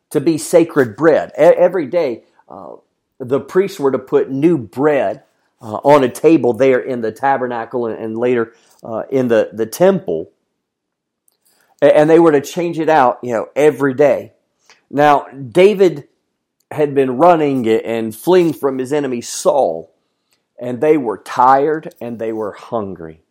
to 0.09 0.19
be 0.19 0.37
sacred 0.37 0.95
bread. 0.95 1.31
Every 1.35 1.85
day, 1.85 2.23
uh, 2.47 2.75
the 3.19 3.39
priests 3.39 3.79
were 3.79 3.91
to 3.91 3.99
put 3.99 4.31
new 4.31 4.57
bread 4.57 5.23
uh, 5.61 5.75
on 5.83 6.03
a 6.03 6.09
table 6.09 6.53
there 6.53 6.79
in 6.79 7.01
the 7.01 7.11
tabernacle 7.11 7.85
and, 7.85 7.97
and 7.99 8.17
later 8.17 8.53
uh, 8.83 9.03
in 9.09 9.27
the, 9.27 9.49
the 9.53 9.65
temple. 9.65 10.31
And 11.81 12.09
they 12.09 12.19
were 12.19 12.31
to 12.31 12.41
change 12.41 12.79
it 12.79 12.89
out, 12.89 13.19
you 13.23 13.31
know, 13.31 13.49
every 13.55 13.93
day. 13.93 14.33
Now, 14.89 15.27
David 15.27 16.07
had 16.71 16.93
been 16.93 17.17
running 17.17 17.67
and 17.67 18.15
fleeing 18.15 18.53
from 18.53 18.77
his 18.77 18.91
enemy 18.91 19.21
Saul, 19.21 19.93
and 20.59 20.81
they 20.81 20.97
were 20.97 21.17
tired 21.17 21.93
and 22.01 22.19
they 22.19 22.33
were 22.33 22.51
hungry. 22.51 23.21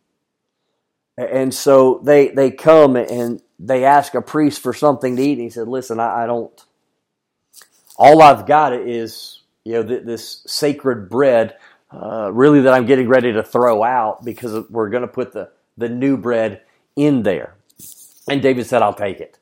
And 1.17 1.53
so 1.53 2.01
they, 2.03 2.29
they 2.29 2.49
come 2.51 2.95
and 2.95 3.41
they 3.59 3.83
ask 3.83 4.15
a 4.15 4.21
priest 4.21 4.61
for 4.61 4.73
something 4.73 5.17
to 5.17 5.21
eat, 5.21 5.33
and 5.33 5.41
he 5.41 5.49
said, 5.49 5.67
Listen, 5.67 5.99
I, 5.99 6.23
I 6.23 6.25
don't, 6.25 6.51
all 7.97 8.21
I've 8.21 8.45
got 8.45 8.73
is, 8.73 9.41
you 9.65 9.73
know, 9.73 9.83
th- 9.83 10.05
this 10.05 10.43
sacred 10.47 11.09
bread, 11.09 11.57
uh, 11.91 12.31
really 12.31 12.61
that 12.61 12.73
I'm 12.73 12.85
getting 12.85 13.09
ready 13.09 13.33
to 13.33 13.43
throw 13.43 13.83
out 13.83 14.23
because 14.23 14.69
we're 14.69 14.89
going 14.89 15.01
to 15.01 15.07
put 15.07 15.33
the, 15.33 15.49
the 15.77 15.89
new 15.89 16.15
bread 16.15 16.61
in 16.95 17.23
there. 17.23 17.55
And 18.29 18.41
David 18.41 18.67
said, 18.67 18.81
I'll 18.81 18.93
take 18.93 19.19
it. 19.19 19.37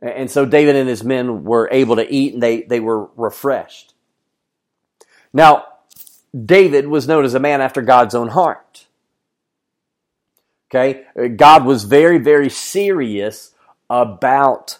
And 0.00 0.30
so 0.30 0.44
David 0.44 0.76
and 0.76 0.88
his 0.88 1.02
men 1.02 1.42
were 1.42 1.68
able 1.72 1.96
to 1.96 2.12
eat 2.12 2.34
and 2.34 2.42
they, 2.42 2.62
they 2.62 2.78
were 2.78 3.06
refreshed. 3.16 3.94
Now, 5.32 5.64
David 6.44 6.88
was 6.88 7.08
known 7.08 7.24
as 7.24 7.34
a 7.34 7.40
man 7.40 7.60
after 7.60 7.82
God's 7.82 8.14
own 8.14 8.28
heart. 8.28 8.86
Okay? 10.70 11.04
God 11.36 11.64
was 11.64 11.84
very, 11.84 12.18
very 12.18 12.50
serious 12.50 13.54
about 13.88 14.78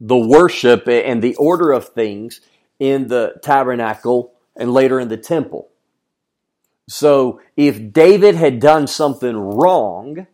the 0.00 0.18
worship 0.18 0.88
and 0.88 1.22
the 1.22 1.36
order 1.36 1.72
of 1.72 1.88
things 1.88 2.40
in 2.78 3.08
the 3.08 3.34
tabernacle 3.42 4.32
and 4.56 4.72
later 4.72 4.98
in 5.00 5.08
the 5.08 5.16
temple. 5.16 5.68
So 6.88 7.40
if 7.56 7.92
David 7.92 8.34
had 8.34 8.60
done 8.60 8.86
something 8.86 9.36
wrong, 9.36 10.26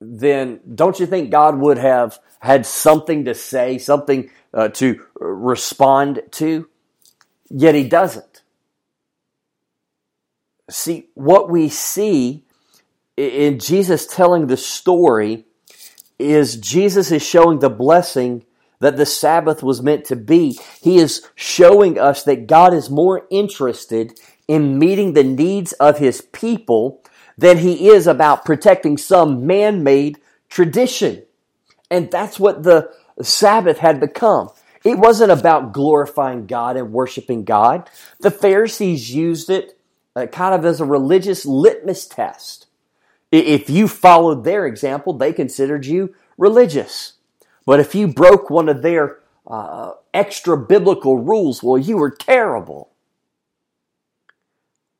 then 0.00 0.60
don't 0.74 0.98
you 0.98 1.06
think 1.06 1.30
God 1.30 1.58
would 1.58 1.78
have 1.78 2.18
had 2.40 2.64
something 2.64 3.24
to 3.24 3.34
say, 3.34 3.78
something 3.78 4.30
uh, 4.54 4.68
to 4.68 5.04
respond 5.16 6.22
to? 6.32 6.68
Yet 7.50 7.74
he 7.74 7.88
doesn't. 7.88 8.27
See, 10.70 11.08
what 11.14 11.48
we 11.50 11.68
see 11.68 12.44
in 13.16 13.58
Jesus 13.58 14.06
telling 14.06 14.46
the 14.46 14.56
story 14.56 15.44
is 16.18 16.56
Jesus 16.56 17.10
is 17.10 17.22
showing 17.22 17.60
the 17.60 17.70
blessing 17.70 18.44
that 18.80 18.96
the 18.96 19.06
Sabbath 19.06 19.62
was 19.62 19.82
meant 19.82 20.04
to 20.06 20.16
be. 20.16 20.58
He 20.80 20.98
is 20.98 21.26
showing 21.34 21.98
us 21.98 22.22
that 22.24 22.46
God 22.46 22.74
is 22.74 22.90
more 22.90 23.26
interested 23.30 24.20
in 24.46 24.78
meeting 24.78 25.12
the 25.12 25.24
needs 25.24 25.72
of 25.74 25.98
his 25.98 26.20
people 26.20 27.02
than 27.36 27.58
he 27.58 27.88
is 27.88 28.06
about 28.06 28.44
protecting 28.44 28.98
some 28.98 29.46
man-made 29.46 30.18
tradition. 30.48 31.22
And 31.90 32.10
that's 32.10 32.38
what 32.38 32.62
the 32.62 32.92
Sabbath 33.22 33.78
had 33.78 34.00
become. 34.00 34.50
It 34.84 34.98
wasn't 34.98 35.32
about 35.32 35.72
glorifying 35.72 36.46
God 36.46 36.76
and 36.76 36.92
worshiping 36.92 37.44
God. 37.44 37.88
The 38.20 38.30
Pharisees 38.30 39.14
used 39.14 39.50
it 39.50 39.77
uh, 40.18 40.26
kind 40.26 40.54
of 40.54 40.64
as 40.64 40.80
a 40.80 40.84
religious 40.84 41.46
litmus 41.46 42.06
test. 42.06 42.66
If 43.30 43.68
you 43.70 43.88
followed 43.88 44.44
their 44.44 44.66
example, 44.66 45.12
they 45.12 45.32
considered 45.32 45.86
you 45.86 46.14
religious. 46.36 47.14
But 47.66 47.80
if 47.80 47.94
you 47.94 48.08
broke 48.08 48.50
one 48.50 48.68
of 48.68 48.82
their 48.82 49.18
uh, 49.46 49.92
extra 50.14 50.56
biblical 50.56 51.18
rules, 51.18 51.62
well, 51.62 51.78
you 51.78 51.98
were 51.98 52.10
terrible. 52.10 52.90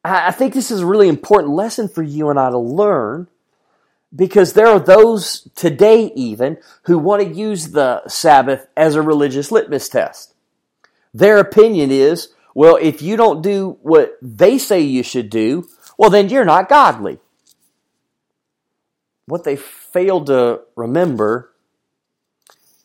I 0.04 0.30
think 0.30 0.54
this 0.54 0.70
is 0.70 0.80
a 0.80 0.86
really 0.86 1.08
important 1.08 1.54
lesson 1.54 1.88
for 1.88 2.02
you 2.02 2.30
and 2.30 2.38
I 2.38 2.50
to 2.50 2.58
learn 2.58 3.28
because 4.14 4.52
there 4.52 4.68
are 4.68 4.78
those 4.78 5.48
today, 5.54 6.12
even, 6.14 6.58
who 6.82 6.98
want 6.98 7.22
to 7.22 7.28
use 7.28 7.68
the 7.68 8.06
Sabbath 8.08 8.66
as 8.76 8.94
a 8.94 9.02
religious 9.02 9.50
litmus 9.50 9.88
test. 9.88 10.34
Their 11.12 11.38
opinion 11.38 11.90
is, 11.90 12.28
well, 12.58 12.76
if 12.76 13.02
you 13.02 13.16
don't 13.16 13.42
do 13.42 13.78
what 13.82 14.18
they 14.20 14.58
say 14.58 14.80
you 14.80 15.02
should 15.02 15.30
do, 15.30 15.68
well, 15.96 16.10
then 16.10 16.28
you're 16.28 16.44
not 16.44 16.68
godly 16.68 17.18
what 19.28 19.44
they 19.44 19.56
fail 19.56 20.24
to 20.24 20.62
remember 20.74 21.52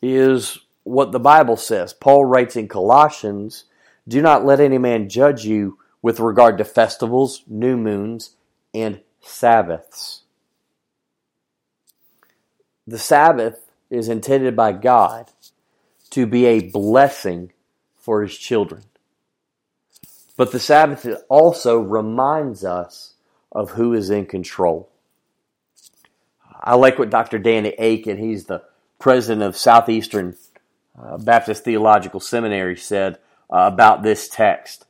is 0.02 0.60
what 0.84 1.14
the 1.14 1.20
Bible 1.20 1.56
says. 1.56 1.94
Paul 1.94 2.26
writes 2.26 2.58
in 2.58 2.68
Colossians, 2.68 3.64
Do 4.06 4.22
not 4.22 4.46
let 4.46 4.60
any 4.60 4.78
man 4.78 5.08
judge 5.08 5.46
you 5.46 5.80
with 6.02 6.20
regard 6.20 6.58
to 6.58 6.66
festivals, 6.66 7.44
new 7.48 7.78
moons, 7.78 8.36
and 8.74 9.00
Sabbaths. 9.22 10.24
The 12.86 13.00
Sabbath 13.00 13.72
is 13.90 14.10
intended 14.10 14.54
by 14.54 14.74
God 14.74 15.32
to 16.10 16.28
be 16.28 16.46
a 16.46 16.70
blessing 16.70 17.54
for 17.96 18.22
his 18.22 18.38
children. 18.38 18.84
But 20.36 20.52
the 20.52 20.60
Sabbath 20.60 21.08
also 21.30 21.80
reminds 21.80 22.66
us 22.66 23.14
of 23.52 23.72
who 23.72 23.94
is 23.94 24.10
in 24.10 24.26
control. 24.26 24.90
I 26.62 26.76
like 26.76 26.98
what 26.98 27.10
Dr. 27.10 27.38
Danny 27.38 27.74
Akin, 27.78 28.18
he's 28.18 28.46
the 28.46 28.64
president 28.98 29.44
of 29.44 29.58
Southeastern 29.58 30.36
uh, 30.98 31.18
Baptist 31.18 31.64
Theological 31.64 32.20
Seminary, 32.20 32.78
said 32.78 33.20
uh, 33.50 33.70
about 33.72 34.02
this 34.02 34.30
text. 34.30 34.86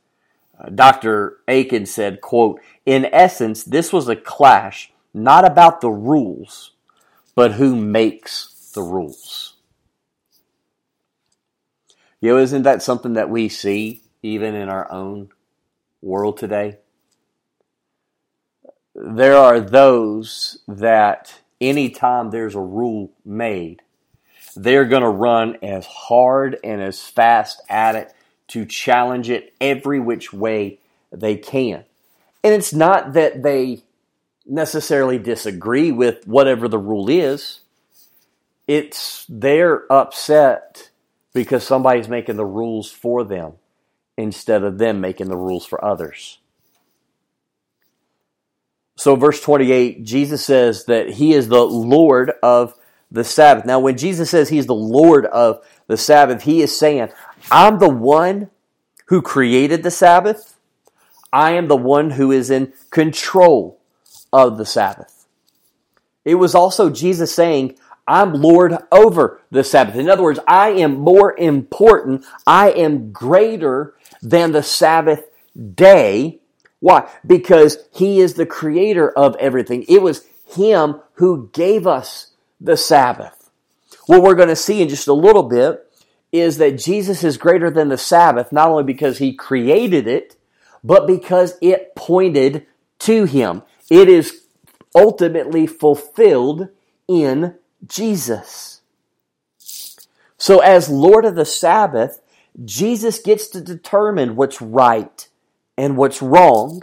Uh, 0.58 0.70
Dr. 0.70 1.38
Akin 1.48 1.84
said, 1.84 2.20
quote, 2.20 2.60
In 2.86 3.06
essence, 3.06 3.64
this 3.64 3.92
was 3.92 4.08
a 4.08 4.16
clash 4.16 4.92
not 5.12 5.44
about 5.44 5.80
the 5.80 5.90
rules, 5.90 6.72
but 7.34 7.52
who 7.52 7.76
makes 7.76 8.70
the 8.74 8.82
rules. 8.82 9.54
You 12.20 12.30
know, 12.30 12.38
isn't 12.38 12.62
that 12.62 12.82
something 12.82 13.14
that 13.14 13.28
we 13.30 13.48
see 13.48 14.03
even 14.24 14.54
in 14.54 14.70
our 14.70 14.90
own 14.90 15.28
world 16.00 16.38
today? 16.38 16.78
There 18.94 19.36
are 19.36 19.60
those 19.60 20.58
that 20.66 21.40
anytime 21.60 22.30
there's 22.30 22.54
a 22.54 22.60
rule 22.60 23.12
made, 23.24 23.82
they're 24.56 24.86
going 24.86 25.02
to 25.02 25.08
run 25.08 25.58
as 25.62 25.84
hard 25.84 26.58
and 26.64 26.80
as 26.80 27.02
fast 27.02 27.60
at 27.68 27.96
it 27.96 28.14
to 28.48 28.64
challenge 28.64 29.28
it 29.28 29.52
every 29.60 30.00
which 30.00 30.32
way 30.32 30.78
they 31.12 31.36
can. 31.36 31.84
And 32.42 32.54
it's 32.54 32.72
not 32.72 33.12
that 33.14 33.42
they 33.42 33.82
necessarily 34.46 35.18
disagree 35.18 35.92
with 35.92 36.26
whatever 36.26 36.68
the 36.68 36.78
rule 36.78 37.10
is. 37.10 37.60
It's 38.66 39.26
they're 39.28 39.90
upset 39.92 40.90
because 41.34 41.66
somebody's 41.66 42.08
making 42.08 42.36
the 42.36 42.44
rules 42.46 42.90
for 42.90 43.24
them 43.24 43.54
instead 44.16 44.62
of 44.62 44.78
them 44.78 45.00
making 45.00 45.28
the 45.28 45.36
rules 45.36 45.66
for 45.66 45.84
others. 45.84 46.38
So, 48.96 49.16
verse 49.16 49.40
28, 49.40 50.04
Jesus 50.04 50.44
says 50.44 50.84
that 50.84 51.10
he 51.10 51.32
is 51.32 51.48
the 51.48 51.64
Lord 51.64 52.32
of 52.42 52.74
the 53.10 53.24
Sabbath. 53.24 53.64
Now, 53.64 53.80
when 53.80 53.96
Jesus 53.96 54.30
says 54.30 54.48
he's 54.48 54.66
the 54.66 54.74
Lord 54.74 55.26
of 55.26 55.64
the 55.88 55.96
Sabbath, 55.96 56.42
he 56.42 56.62
is 56.62 56.76
saying, 56.76 57.08
I'm 57.50 57.78
the 57.78 57.88
one 57.88 58.50
who 59.06 59.20
created 59.20 59.82
the 59.82 59.90
Sabbath. 59.90 60.56
I 61.32 61.52
am 61.52 61.66
the 61.66 61.76
one 61.76 62.10
who 62.10 62.30
is 62.30 62.50
in 62.50 62.72
control 62.90 63.80
of 64.32 64.58
the 64.58 64.66
Sabbath. 64.66 65.26
It 66.24 66.36
was 66.36 66.54
also 66.54 66.88
Jesus 66.88 67.34
saying, 67.34 67.76
I'm 68.06 68.34
Lord 68.34 68.76
over 68.92 69.40
the 69.50 69.64
Sabbath. 69.64 69.96
In 69.96 70.08
other 70.08 70.22
words, 70.22 70.40
I 70.46 70.70
am 70.70 70.94
more 70.94 71.36
important. 71.38 72.24
I 72.46 72.70
am 72.70 73.12
greater 73.12 73.94
than 74.24 74.52
the 74.52 74.62
Sabbath 74.62 75.24
day. 75.74 76.40
Why? 76.80 77.08
Because 77.24 77.78
He 77.92 78.20
is 78.20 78.34
the 78.34 78.46
creator 78.46 79.08
of 79.10 79.36
everything. 79.38 79.84
It 79.88 80.02
was 80.02 80.26
Him 80.46 81.00
who 81.14 81.50
gave 81.52 81.86
us 81.86 82.32
the 82.60 82.76
Sabbath. 82.76 83.50
What 84.06 84.22
we're 84.22 84.34
going 84.34 84.48
to 84.48 84.56
see 84.56 84.82
in 84.82 84.88
just 84.88 85.06
a 85.06 85.12
little 85.12 85.44
bit 85.44 85.80
is 86.32 86.58
that 86.58 86.78
Jesus 86.78 87.22
is 87.22 87.36
greater 87.36 87.70
than 87.70 87.90
the 87.90 87.98
Sabbath, 87.98 88.50
not 88.50 88.68
only 88.68 88.82
because 88.82 89.18
He 89.18 89.34
created 89.34 90.08
it, 90.08 90.36
but 90.82 91.06
because 91.06 91.56
it 91.60 91.94
pointed 91.94 92.66
to 93.00 93.24
Him. 93.24 93.62
It 93.90 94.08
is 94.08 94.42
ultimately 94.94 95.66
fulfilled 95.66 96.68
in 97.06 97.54
Jesus. 97.86 98.80
So, 100.36 100.58
as 100.58 100.88
Lord 100.88 101.24
of 101.24 101.36
the 101.36 101.44
Sabbath, 101.44 102.20
Jesus 102.62 103.18
gets 103.18 103.48
to 103.48 103.60
determine 103.60 104.36
what's 104.36 104.60
right 104.60 105.28
and 105.76 105.96
what's 105.96 106.22
wrong 106.22 106.82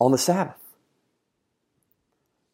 on 0.00 0.12
the 0.12 0.18
Sabbath. 0.18 0.56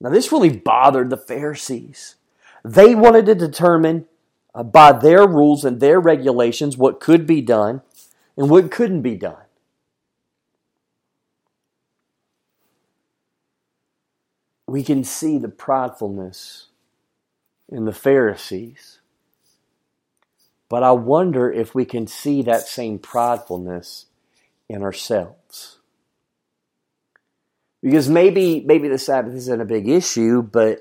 Now, 0.01 0.11
this 0.11 0.33
really 0.33 0.51
bothered 0.51 1.11
the 1.11 1.17
Pharisees. 1.17 2.17
They 2.65 2.95
wanted 2.95 3.27
to 3.27 3.35
determine 3.35 4.07
uh, 4.55 4.63
by 4.65 4.93
their 4.93 5.27
rules 5.27 5.65
and 5.65 5.81
their 5.81 6.01
regulations 6.01 6.77
what 6.77 7.01
could 7.01 7.27
be 7.27 7.41
done 7.41 7.83
and 8.37 8.51
what 8.51 8.71
couldn't 8.71 9.03
be 9.03 9.15
done. 9.15 9.37
We 14.67 14.83
can 14.83 15.05
see 15.05 15.39
the 15.39 15.49
pridefulness 15.49 16.67
in 17.69 17.85
the 17.85 17.93
Pharisees. 17.93 18.96
But 20.69 20.83
I 20.83 20.93
wonder 20.93 21.51
if 21.51 21.75
we 21.75 21.85
can 21.85 22.07
see 22.07 22.43
that 22.43 22.63
same 22.67 22.99
pridefulness 22.99 24.07
in 24.69 24.83
ourselves. 24.83 25.79
Because 27.83 28.09
maybe 28.09 28.61
maybe 28.61 28.89
the 28.89 28.99
Sabbath 28.99 29.35
isn't 29.35 29.61
a 29.61 29.65
big 29.65 29.89
issue, 29.89 30.43
but 30.43 30.81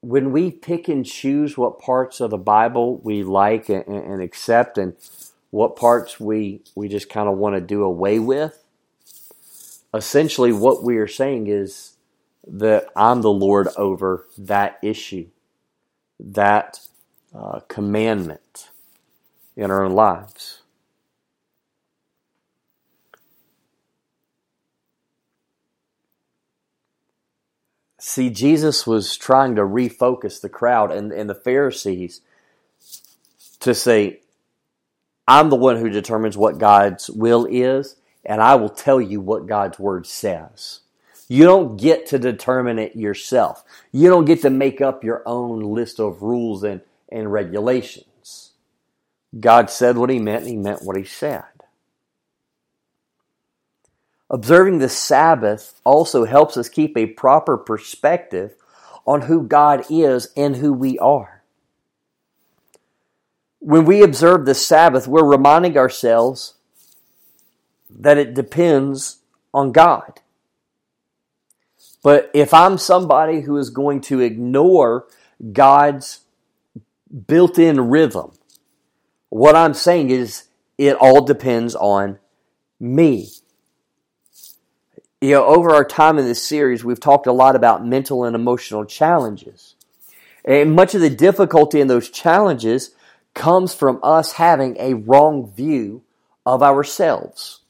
when 0.00 0.32
we 0.32 0.50
pick 0.50 0.88
and 0.88 1.04
choose 1.04 1.56
what 1.56 1.78
parts 1.78 2.20
of 2.20 2.30
the 2.30 2.38
Bible 2.38 2.98
we 2.98 3.22
like 3.22 3.68
and, 3.68 3.86
and 3.86 4.22
accept 4.22 4.78
and 4.78 4.94
what 5.50 5.76
parts 5.76 6.18
we 6.18 6.62
we 6.74 6.88
just 6.88 7.10
kind 7.10 7.28
of 7.28 7.36
want 7.36 7.54
to 7.54 7.60
do 7.60 7.82
away 7.82 8.18
with, 8.18 8.62
essentially 9.92 10.52
what 10.52 10.82
we 10.82 10.96
are 10.96 11.08
saying 11.08 11.46
is 11.46 11.96
that 12.46 12.86
I'm 12.96 13.22
the 13.22 13.30
Lord 13.30 13.68
over 13.76 14.26
that 14.38 14.78
issue, 14.82 15.28
that 16.18 16.80
uh, 17.34 17.60
commandment 17.68 18.70
in 19.56 19.70
our 19.70 19.88
lives. 19.88 20.62
See, 27.98 28.30
Jesus 28.30 28.86
was 28.86 29.16
trying 29.16 29.54
to 29.54 29.62
refocus 29.62 30.40
the 30.40 30.48
crowd 30.48 30.90
and, 30.90 31.12
and 31.12 31.30
the 31.30 31.36
Pharisees 31.36 32.20
to 33.60 33.74
say, 33.74 34.20
I'm 35.28 35.50
the 35.50 35.56
one 35.56 35.76
who 35.76 35.88
determines 35.88 36.36
what 36.36 36.58
God's 36.58 37.08
will 37.08 37.46
is, 37.48 37.94
and 38.24 38.42
I 38.42 38.56
will 38.56 38.68
tell 38.68 39.00
you 39.00 39.20
what 39.20 39.46
God's 39.46 39.78
word 39.78 40.06
says. 40.06 40.80
You 41.28 41.44
don't 41.44 41.80
get 41.80 42.06
to 42.06 42.18
determine 42.18 42.80
it 42.80 42.96
yourself. 42.96 43.62
You 43.92 44.08
don't 44.08 44.24
get 44.24 44.42
to 44.42 44.50
make 44.50 44.80
up 44.80 45.04
your 45.04 45.22
own 45.24 45.60
list 45.60 46.00
of 46.00 46.22
rules 46.22 46.64
and, 46.64 46.80
and 47.12 47.32
regulations. 47.32 48.52
God 49.38 49.70
said 49.70 49.96
what 49.96 50.10
he 50.10 50.18
meant, 50.18 50.42
and 50.42 50.50
he 50.50 50.56
meant 50.56 50.84
what 50.84 50.96
he 50.96 51.04
said. 51.04 51.44
Observing 54.30 54.78
the 54.78 54.88
Sabbath 54.88 55.80
also 55.84 56.24
helps 56.24 56.56
us 56.56 56.68
keep 56.68 56.96
a 56.96 57.06
proper 57.06 57.56
perspective 57.58 58.54
on 59.06 59.22
who 59.22 59.42
God 59.46 59.84
is 59.90 60.28
and 60.36 60.56
who 60.56 60.72
we 60.72 60.98
are. 60.98 61.42
When 63.58 63.84
we 63.84 64.02
observe 64.02 64.46
the 64.46 64.54
Sabbath, 64.54 65.06
we're 65.06 65.24
reminding 65.24 65.76
ourselves 65.76 66.54
that 67.90 68.18
it 68.18 68.34
depends 68.34 69.18
on 69.52 69.70
God. 69.70 70.20
But 72.02 72.30
if 72.34 72.52
I'm 72.52 72.78
somebody 72.78 73.42
who 73.42 73.56
is 73.58 73.70
going 73.70 74.00
to 74.02 74.20
ignore 74.20 75.06
God's 75.52 76.20
built 77.26 77.58
in 77.58 77.90
rhythm, 77.90 78.32
what 79.28 79.56
I'm 79.56 79.74
saying 79.74 80.10
is 80.10 80.44
it 80.78 80.96
all 80.96 81.24
depends 81.24 81.74
on 81.74 82.18
me. 82.80 83.30
You 85.20 85.32
know, 85.32 85.44
over 85.44 85.70
our 85.70 85.84
time 85.84 86.18
in 86.18 86.24
this 86.24 86.42
series, 86.42 86.84
we've 86.84 87.00
talked 87.00 87.26
a 87.26 87.32
lot 87.32 87.54
about 87.54 87.86
mental 87.86 88.24
and 88.24 88.34
emotional 88.34 88.84
challenges. 88.84 89.76
And 90.44 90.74
much 90.74 90.94
of 90.94 91.00
the 91.00 91.10
difficulty 91.10 91.80
in 91.80 91.86
those 91.86 92.10
challenges 92.10 92.90
comes 93.34 93.72
from 93.74 94.00
us 94.02 94.32
having 94.32 94.76
a 94.78 94.94
wrong 94.94 95.50
view 95.52 96.02
of 96.44 96.62
ourselves. 96.62 97.60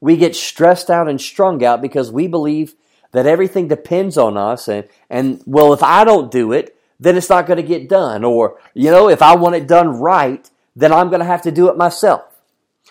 We 0.00 0.16
get 0.16 0.34
stressed 0.34 0.90
out 0.90 1.08
and 1.08 1.20
strung 1.20 1.64
out 1.64 1.80
because 1.80 2.10
we 2.10 2.26
believe 2.26 2.74
that 3.12 3.26
everything 3.26 3.68
depends 3.68 4.18
on 4.18 4.36
us 4.36 4.68
and, 4.68 4.86
and 5.08 5.42
well, 5.46 5.72
if 5.72 5.82
I 5.82 6.04
don't 6.04 6.30
do 6.30 6.52
it, 6.52 6.77
then 7.00 7.16
it's 7.16 7.30
not 7.30 7.46
going 7.46 7.58
to 7.58 7.62
get 7.62 7.88
done. 7.88 8.24
Or, 8.24 8.58
you 8.74 8.90
know, 8.90 9.08
if 9.08 9.22
I 9.22 9.36
want 9.36 9.54
it 9.54 9.68
done 9.68 10.00
right, 10.00 10.48
then 10.74 10.92
I'm 10.92 11.08
going 11.08 11.20
to 11.20 11.26
have 11.26 11.42
to 11.42 11.52
do 11.52 11.68
it 11.68 11.76
myself. 11.76 12.22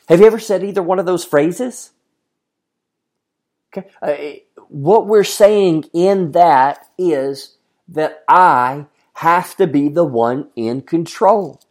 Have 0.08 0.20
you 0.20 0.26
ever 0.26 0.40
said 0.40 0.64
either 0.64 0.82
one 0.84 1.00
of 1.00 1.06
those 1.06 1.26
phrases? 1.26 1.92
Okay. 3.76 3.90
Uh, 4.02 4.40
what 4.70 5.08
we're 5.08 5.24
saying 5.24 5.86
in 5.94 6.32
that 6.32 6.88
is 6.98 7.58
that 7.90 8.24
I 8.28 8.86
have 9.14 9.56
to 9.58 9.68
be 9.68 9.90
the 9.90 10.06
one 10.06 10.50
in 10.56 10.82
control. 10.82 11.62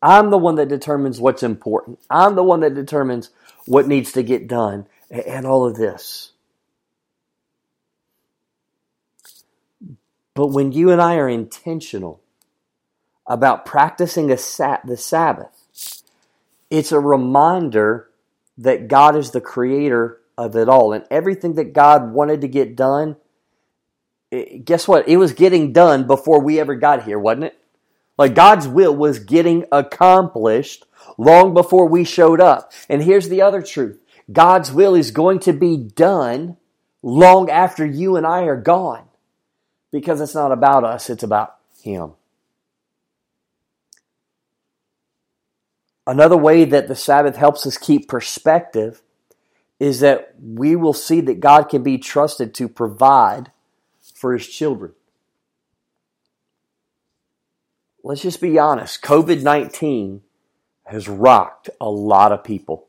I'm 0.00 0.30
the 0.30 0.38
one 0.38 0.56
that 0.56 0.68
determines 0.68 1.18
what's 1.18 1.42
important. 1.42 1.98
I'm 2.10 2.34
the 2.34 2.42
one 2.42 2.60
that 2.60 2.74
determines 2.74 3.30
what 3.66 3.88
needs 3.88 4.12
to 4.12 4.22
get 4.22 4.46
done 4.46 4.86
and 5.10 5.46
all 5.46 5.66
of 5.66 5.76
this. 5.76 6.32
But 10.34 10.48
when 10.48 10.72
you 10.72 10.90
and 10.90 11.00
I 11.00 11.16
are 11.16 11.28
intentional 11.28 12.20
about 13.26 13.64
practicing 13.64 14.26
the 14.26 14.36
Sabbath, 14.36 16.02
it's 16.70 16.92
a 16.92 17.00
reminder 17.00 18.10
that 18.58 18.88
God 18.88 19.16
is 19.16 19.30
the 19.30 19.40
creator 19.40 20.20
of 20.36 20.56
it 20.56 20.68
all. 20.68 20.92
And 20.92 21.04
everything 21.10 21.54
that 21.54 21.72
God 21.72 22.12
wanted 22.12 22.40
to 22.40 22.48
get 22.48 22.74
done, 22.74 23.16
guess 24.64 24.88
what? 24.88 25.08
It 25.08 25.16
was 25.18 25.32
getting 25.32 25.72
done 25.72 26.06
before 26.06 26.40
we 26.40 26.58
ever 26.58 26.74
got 26.74 27.04
here, 27.04 27.18
wasn't 27.18 27.44
it? 27.44 27.58
Like 28.18 28.34
God's 28.34 28.66
will 28.66 28.94
was 28.94 29.20
getting 29.20 29.64
accomplished 29.70 30.84
long 31.16 31.54
before 31.54 31.88
we 31.88 32.04
showed 32.04 32.40
up. 32.40 32.72
And 32.88 33.02
here's 33.02 33.28
the 33.28 33.42
other 33.42 33.62
truth 33.62 34.00
God's 34.30 34.72
will 34.72 34.96
is 34.96 35.12
going 35.12 35.38
to 35.40 35.52
be 35.52 35.76
done 35.76 36.56
long 37.02 37.50
after 37.50 37.86
you 37.86 38.16
and 38.16 38.26
I 38.26 38.42
are 38.42 38.60
gone 38.60 39.03
because 39.94 40.20
it's 40.20 40.34
not 40.34 40.50
about 40.50 40.82
us, 40.82 41.08
it's 41.08 41.22
about 41.22 41.54
Him. 41.80 42.14
Another 46.04 46.36
way 46.36 46.64
that 46.64 46.88
the 46.88 46.96
Sabbath 46.96 47.36
helps 47.36 47.64
us 47.64 47.78
keep 47.78 48.08
perspective 48.08 49.02
is 49.78 50.00
that 50.00 50.34
we 50.42 50.74
will 50.74 50.94
see 50.94 51.20
that 51.20 51.38
God 51.38 51.68
can 51.68 51.84
be 51.84 51.96
trusted 51.96 52.54
to 52.54 52.68
provide 52.68 53.52
for 54.16 54.32
His 54.32 54.48
children. 54.48 54.94
Let's 58.02 58.22
just 58.22 58.40
be 58.40 58.58
honest 58.58 59.00
COVID 59.00 59.44
19 59.44 60.22
has 60.86 61.08
rocked 61.08 61.70
a 61.80 61.88
lot 61.88 62.32
of 62.32 62.42
people. 62.42 62.88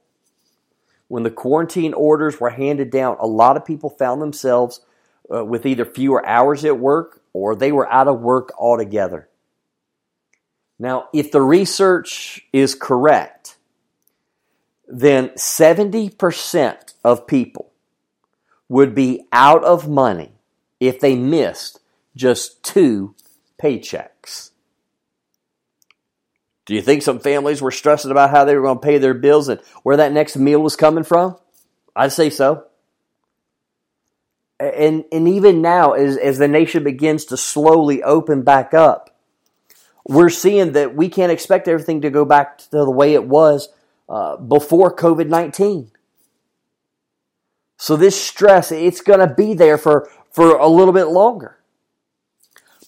When 1.08 1.22
the 1.22 1.30
quarantine 1.30 1.94
orders 1.94 2.42
were 2.42 2.50
handed 2.50 2.90
down, 2.90 3.18
a 3.20 3.28
lot 3.28 3.58
of 3.58 3.64
people 3.64 3.92
found 3.92 4.24
themselves 4.24 4.82
uh, 5.34 5.44
with 5.44 5.66
either 5.66 5.86
fewer 5.86 6.26
hours 6.26 6.66
at 6.66 6.80
work 6.80 7.22
or 7.34 7.56
they 7.56 7.72
were 7.72 7.92
out 7.92 8.08
of 8.08 8.22
work 8.22 8.52
altogether. 8.58 9.30
Now, 10.78 11.08
if 11.14 11.32
the 11.32 11.42
research 11.42 12.42
is 12.52 12.76
correct, 12.76 13.58
then 14.88 15.30
70% 15.30 16.94
of 17.04 17.28
people 17.28 17.72
would 18.68 18.94
be 18.94 19.26
out 19.32 19.64
of 19.64 19.88
money 19.88 20.34
if 20.80 21.00
they 21.00 21.16
missed 21.16 21.80
just 22.16 22.64
two 22.64 23.16
paychecks. 23.62 24.52
Do 26.66 26.74
you 26.74 26.82
think 26.82 27.04
some 27.04 27.20
families 27.20 27.62
were 27.62 27.72
stressing 27.72 28.12
about 28.12 28.32
how 28.32 28.44
they 28.44 28.56
were 28.56 28.64
going 28.64 28.80
to 28.80 28.86
pay 28.86 28.98
their 28.98 29.14
bills 29.14 29.50
and 29.50 29.62
where 29.84 29.98
that 29.98 30.12
next 30.12 30.36
meal 30.36 30.60
was 30.60 30.76
coming 30.76 31.04
from? 31.04 31.38
I'd 31.96 32.12
say 32.12 32.30
so. 32.30 32.66
And, 34.60 35.04
and 35.12 35.28
even 35.28 35.62
now, 35.62 35.94
as, 35.94 36.18
as 36.18 36.38
the 36.38 36.48
nation 36.48 36.84
begins 36.84 37.26
to 37.26 37.38
slowly 37.38 38.02
open 38.02 38.44
back 38.44 38.74
up, 38.74 39.16
we're 40.08 40.30
seeing 40.30 40.74
that 40.74 40.96
we 40.96 41.10
can't 41.10 41.32
expect 41.32 41.68
everything 41.68 42.02
to 42.02 42.10
go 42.10 42.26
back 42.26 42.60
to 42.60 42.70
the 42.72 42.92
way 42.92 43.14
it 43.14 43.26
was 43.26 43.70
uh, 44.08 44.38
before 44.38 44.96
COVID 44.96 45.28
19. 45.28 45.92
So 47.78 47.96
this 47.96 48.22
stress, 48.22 48.72
it's 48.72 49.02
going 49.02 49.20
to 49.20 49.34
be 49.34 49.54
there 49.54 49.78
for, 49.78 50.10
for 50.32 50.56
a 50.56 50.68
little 50.68 50.94
bit 50.94 51.06
longer. 51.06 51.58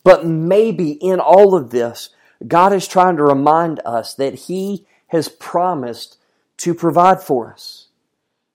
But 0.03 0.25
maybe 0.25 0.91
in 0.91 1.19
all 1.19 1.53
of 1.53 1.71
this, 1.71 2.09
God 2.47 2.71
is 2.71 2.87
trying 2.87 3.17
to 3.17 3.23
remind 3.23 3.81
us 3.83 4.13
that 4.13 4.35
He 4.35 4.85
has 5.07 5.27
promised 5.27 6.17
to 6.57 6.73
provide 6.73 7.21
for 7.21 7.51
us. 7.51 7.86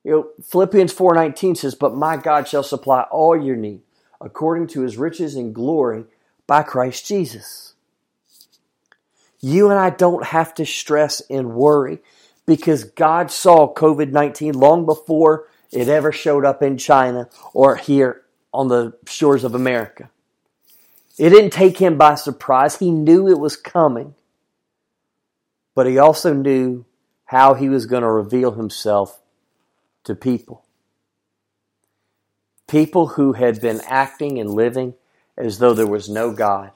You 0.03 0.11
know, 0.11 0.27
Philippians 0.43 0.91
4:19 0.93 1.55
says, 1.55 1.75
"But 1.75 1.95
my 1.95 2.17
God 2.17 2.47
shall 2.47 2.63
supply 2.63 3.03
all 3.03 3.35
your 3.35 3.55
need 3.55 3.81
according 4.19 4.67
to 4.67 4.81
his 4.81 4.97
riches 4.97 5.35
and 5.35 5.55
glory 5.55 6.05
by 6.45 6.63
Christ 6.63 7.05
Jesus." 7.05 7.73
You 9.39 9.69
and 9.69 9.79
I 9.79 9.89
don't 9.89 10.25
have 10.25 10.53
to 10.55 10.65
stress 10.65 11.21
and 11.29 11.55
worry 11.55 12.01
because 12.45 12.83
God 12.83 13.31
saw 13.31 13.73
COVID-19 13.73 14.53
long 14.53 14.85
before 14.85 15.47
it 15.71 15.89
ever 15.89 16.11
showed 16.11 16.45
up 16.45 16.61
in 16.61 16.77
China 16.77 17.29
or 17.53 17.75
here 17.75 18.23
on 18.53 18.67
the 18.67 18.93
shores 19.05 19.43
of 19.43 19.55
America. 19.55 20.09
It 21.17 21.29
didn't 21.29 21.51
take 21.51 21.77
him 21.77 21.97
by 21.97 22.15
surprise. 22.15 22.77
He 22.77 22.91
knew 22.91 23.27
it 23.27 23.39
was 23.39 23.55
coming. 23.55 24.15
But 25.75 25.87
he 25.87 25.97
also 25.97 26.33
knew 26.33 26.85
how 27.25 27.53
he 27.55 27.69
was 27.69 27.85
going 27.85 28.03
to 28.03 28.11
reveal 28.11 28.51
himself 28.51 29.19
to 30.03 30.15
people. 30.15 30.63
People 32.67 33.07
who 33.09 33.33
had 33.33 33.61
been 33.61 33.81
acting 33.85 34.39
and 34.39 34.49
living 34.49 34.95
as 35.37 35.59
though 35.59 35.73
there 35.73 35.87
was 35.87 36.09
no 36.09 36.31
God, 36.31 36.71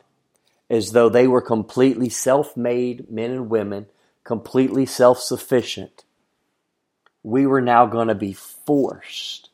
as 0.70 0.92
though 0.92 1.10
they 1.10 1.28
were 1.28 1.42
completely 1.42 2.10
self 2.10 2.58
made 2.58 3.10
men 3.10 3.32
and 3.32 3.50
women, 3.50 3.88
completely 4.24 4.86
self 4.86 5.20
sufficient. 5.20 6.04
We 7.24 7.46
were 7.46 7.62
now 7.62 7.86
going 7.86 8.08
to 8.08 8.16
be 8.16 8.34
forced 8.34 9.50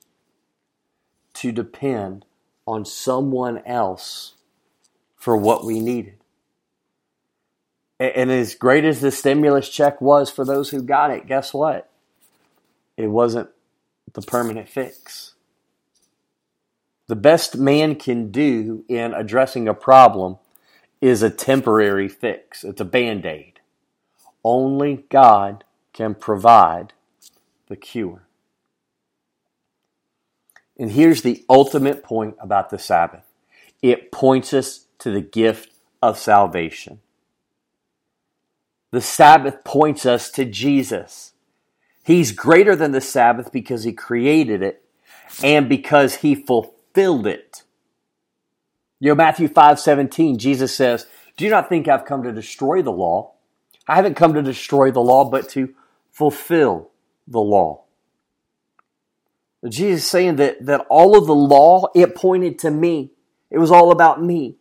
to 1.35 1.51
depend 1.51 2.25
on 2.65 2.85
someone 2.85 3.59
else 3.65 4.33
for 5.15 5.35
what 5.37 5.65
we 5.65 5.79
needed. 5.79 6.17
And 7.99 8.31
as 8.31 8.55
great 8.55 8.83
as 8.83 8.99
the 8.99 9.11
stimulus 9.11 9.69
check 9.69 10.01
was 10.01 10.29
for 10.29 10.43
those 10.43 10.69
who 10.69 10.81
got 10.81 11.11
it, 11.11 11.27
guess 11.27 11.53
what? 11.53 11.89
It 12.97 13.07
wasn't 13.07 13.49
the 14.11 14.21
permanent 14.21 14.67
fix. 14.67 15.33
The 17.07 17.15
best 17.15 17.57
man 17.57 17.95
can 17.95 18.31
do 18.31 18.85
in 18.87 19.13
addressing 19.13 19.67
a 19.67 19.73
problem 19.73 20.37
is 21.01 21.21
a 21.21 21.29
temporary 21.29 22.07
fix, 22.07 22.63
it's 22.63 22.81
a 22.81 22.85
band 22.85 23.25
aid. 23.25 23.59
Only 24.43 25.05
God 25.09 25.63
can 25.91 26.15
provide 26.15 26.93
the 27.67 27.75
cure. 27.75 28.23
And 30.77 30.91
here's 30.91 31.21
the 31.21 31.43
ultimate 31.49 32.03
point 32.03 32.35
about 32.39 32.69
the 32.69 32.79
Sabbath 32.79 33.25
it 33.81 34.11
points 34.11 34.53
us 34.53 34.85
to 34.99 35.11
the 35.11 35.21
gift 35.21 35.73
of 36.01 36.17
salvation. 36.17 37.01
The 38.91 39.01
Sabbath 39.01 39.63
points 39.63 40.05
us 40.05 40.31
to 40.31 40.45
Jesus. 40.45 41.32
He's 42.03 42.33
greater 42.33 42.75
than 42.75 42.91
the 42.91 43.01
Sabbath 43.01 43.51
because 43.51 43.85
he 43.85 43.93
created 43.93 44.61
it 44.61 44.83
and 45.41 45.69
because 45.69 46.15
he 46.15 46.35
fulfilled 46.35 47.25
it. 47.25 47.63
You 48.99 49.09
know, 49.09 49.15
Matthew 49.15 49.47
5 49.47 49.79
17, 49.79 50.37
Jesus 50.37 50.75
says, 50.75 51.07
Do 51.37 51.45
you 51.45 51.51
not 51.51 51.69
think 51.69 51.87
I've 51.87 52.05
come 52.05 52.23
to 52.23 52.31
destroy 52.31 52.81
the 52.81 52.91
law? 52.91 53.33
I 53.87 53.95
haven't 53.95 54.15
come 54.15 54.33
to 54.33 54.41
destroy 54.41 54.91
the 54.91 55.01
law, 55.01 55.29
but 55.29 55.49
to 55.49 55.73
fulfill 56.11 56.91
the 57.27 57.39
law. 57.39 57.83
Jesus 59.67 60.03
is 60.03 60.09
saying 60.09 60.35
that, 60.37 60.65
that 60.65 60.85
all 60.89 61.17
of 61.17 61.25
the 61.25 61.35
law, 61.35 61.87
it 61.95 62.15
pointed 62.15 62.59
to 62.59 62.71
me. 62.71 63.11
It 63.49 63.59
was 63.59 63.71
all 63.71 63.91
about 63.91 64.21
me. 64.21 64.57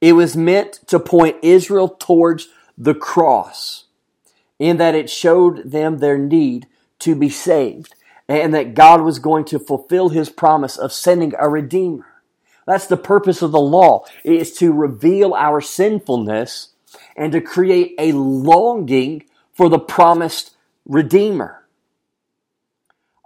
It 0.00 0.12
was 0.12 0.36
meant 0.36 0.80
to 0.86 1.00
point 1.00 1.36
Israel 1.42 1.88
towards 1.88 2.48
the 2.78 2.94
cross 2.94 3.84
in 4.60 4.76
that 4.76 4.94
it 4.94 5.10
showed 5.10 5.72
them 5.72 5.98
their 5.98 6.18
need 6.18 6.68
to 7.00 7.16
be 7.16 7.30
saved 7.30 7.94
and 8.28 8.54
that 8.54 8.74
God 8.74 9.00
was 9.00 9.18
going 9.18 9.44
to 9.46 9.58
fulfill 9.58 10.10
his 10.10 10.28
promise 10.28 10.76
of 10.76 10.92
sending 10.92 11.32
a 11.36 11.48
redeemer. 11.48 12.06
That's 12.66 12.86
the 12.86 12.96
purpose 12.96 13.42
of 13.42 13.50
the 13.50 13.60
law, 13.60 14.04
is 14.22 14.52
to 14.58 14.72
reveal 14.72 15.34
our 15.34 15.60
sinfulness 15.60 16.68
and 17.16 17.32
to 17.32 17.40
create 17.40 17.94
a 17.98 18.12
longing 18.12 19.24
for 19.52 19.68
the 19.68 19.80
promised 19.80 20.54
redeemer. 20.84 21.64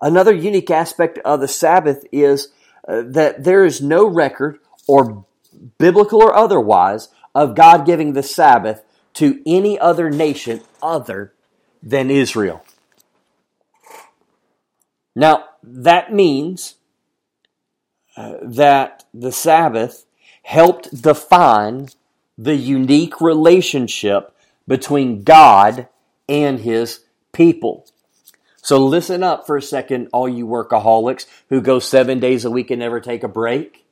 Another 0.01 0.33
unique 0.33 0.71
aspect 0.71 1.19
of 1.19 1.41
the 1.41 1.49
Sabbath 1.49 2.05
is 2.13 2.49
uh, 2.89 3.03
that 3.07 3.45
there 3.45 3.65
is 3.65 3.83
no 3.83 4.07
record 4.07 4.59
or 4.87 5.27
biblical 5.79 6.23
or 6.23 6.35
otherwise 6.35 7.09
of 7.35 7.55
God 7.55 7.85
giving 7.85 8.13
the 8.13 8.23
Sabbath 8.23 8.83
to 9.15 9.41
any 9.47 9.79
other 9.79 10.11
nation 10.11 10.61
other 10.83 11.33
than 11.83 12.11
Israel. 12.11 12.65
Now, 15.15 15.45
that 15.63 16.13
means 16.13 16.75
uh, 18.17 18.35
that 18.43 19.05
the 19.15 19.33
Sabbath 19.33 20.07
helped 20.43 21.03
define 21.03 21.89
the 22.37 22.57
unique 22.57 23.21
relationship 23.21 24.35
between 24.67 25.23
God 25.23 25.89
and 26.29 26.61
his 26.61 27.01
people. 27.33 27.87
So 28.57 28.85
listen 28.85 29.23
up 29.23 29.47
for 29.47 29.57
a 29.57 29.63
second, 29.63 30.09
all 30.13 30.29
you 30.29 30.47
workaholics 30.47 31.27
who 31.51 31.61
go 31.61 31.79
seven 31.79 32.19
days 32.19 32.45
a 32.45 32.51
week 32.51 32.71
and 32.71 32.81
never 32.81 33.01
take 33.01 33.23
a 33.23 33.29
break. 33.29 33.85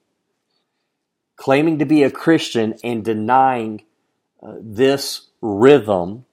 Claiming 1.37 1.79
to 1.79 1.85
be 1.85 2.03
a 2.03 2.11
Christian 2.11 2.75
and 2.83 3.05
denying 3.05 3.83
this 4.61 5.29
rhythm 5.41 6.25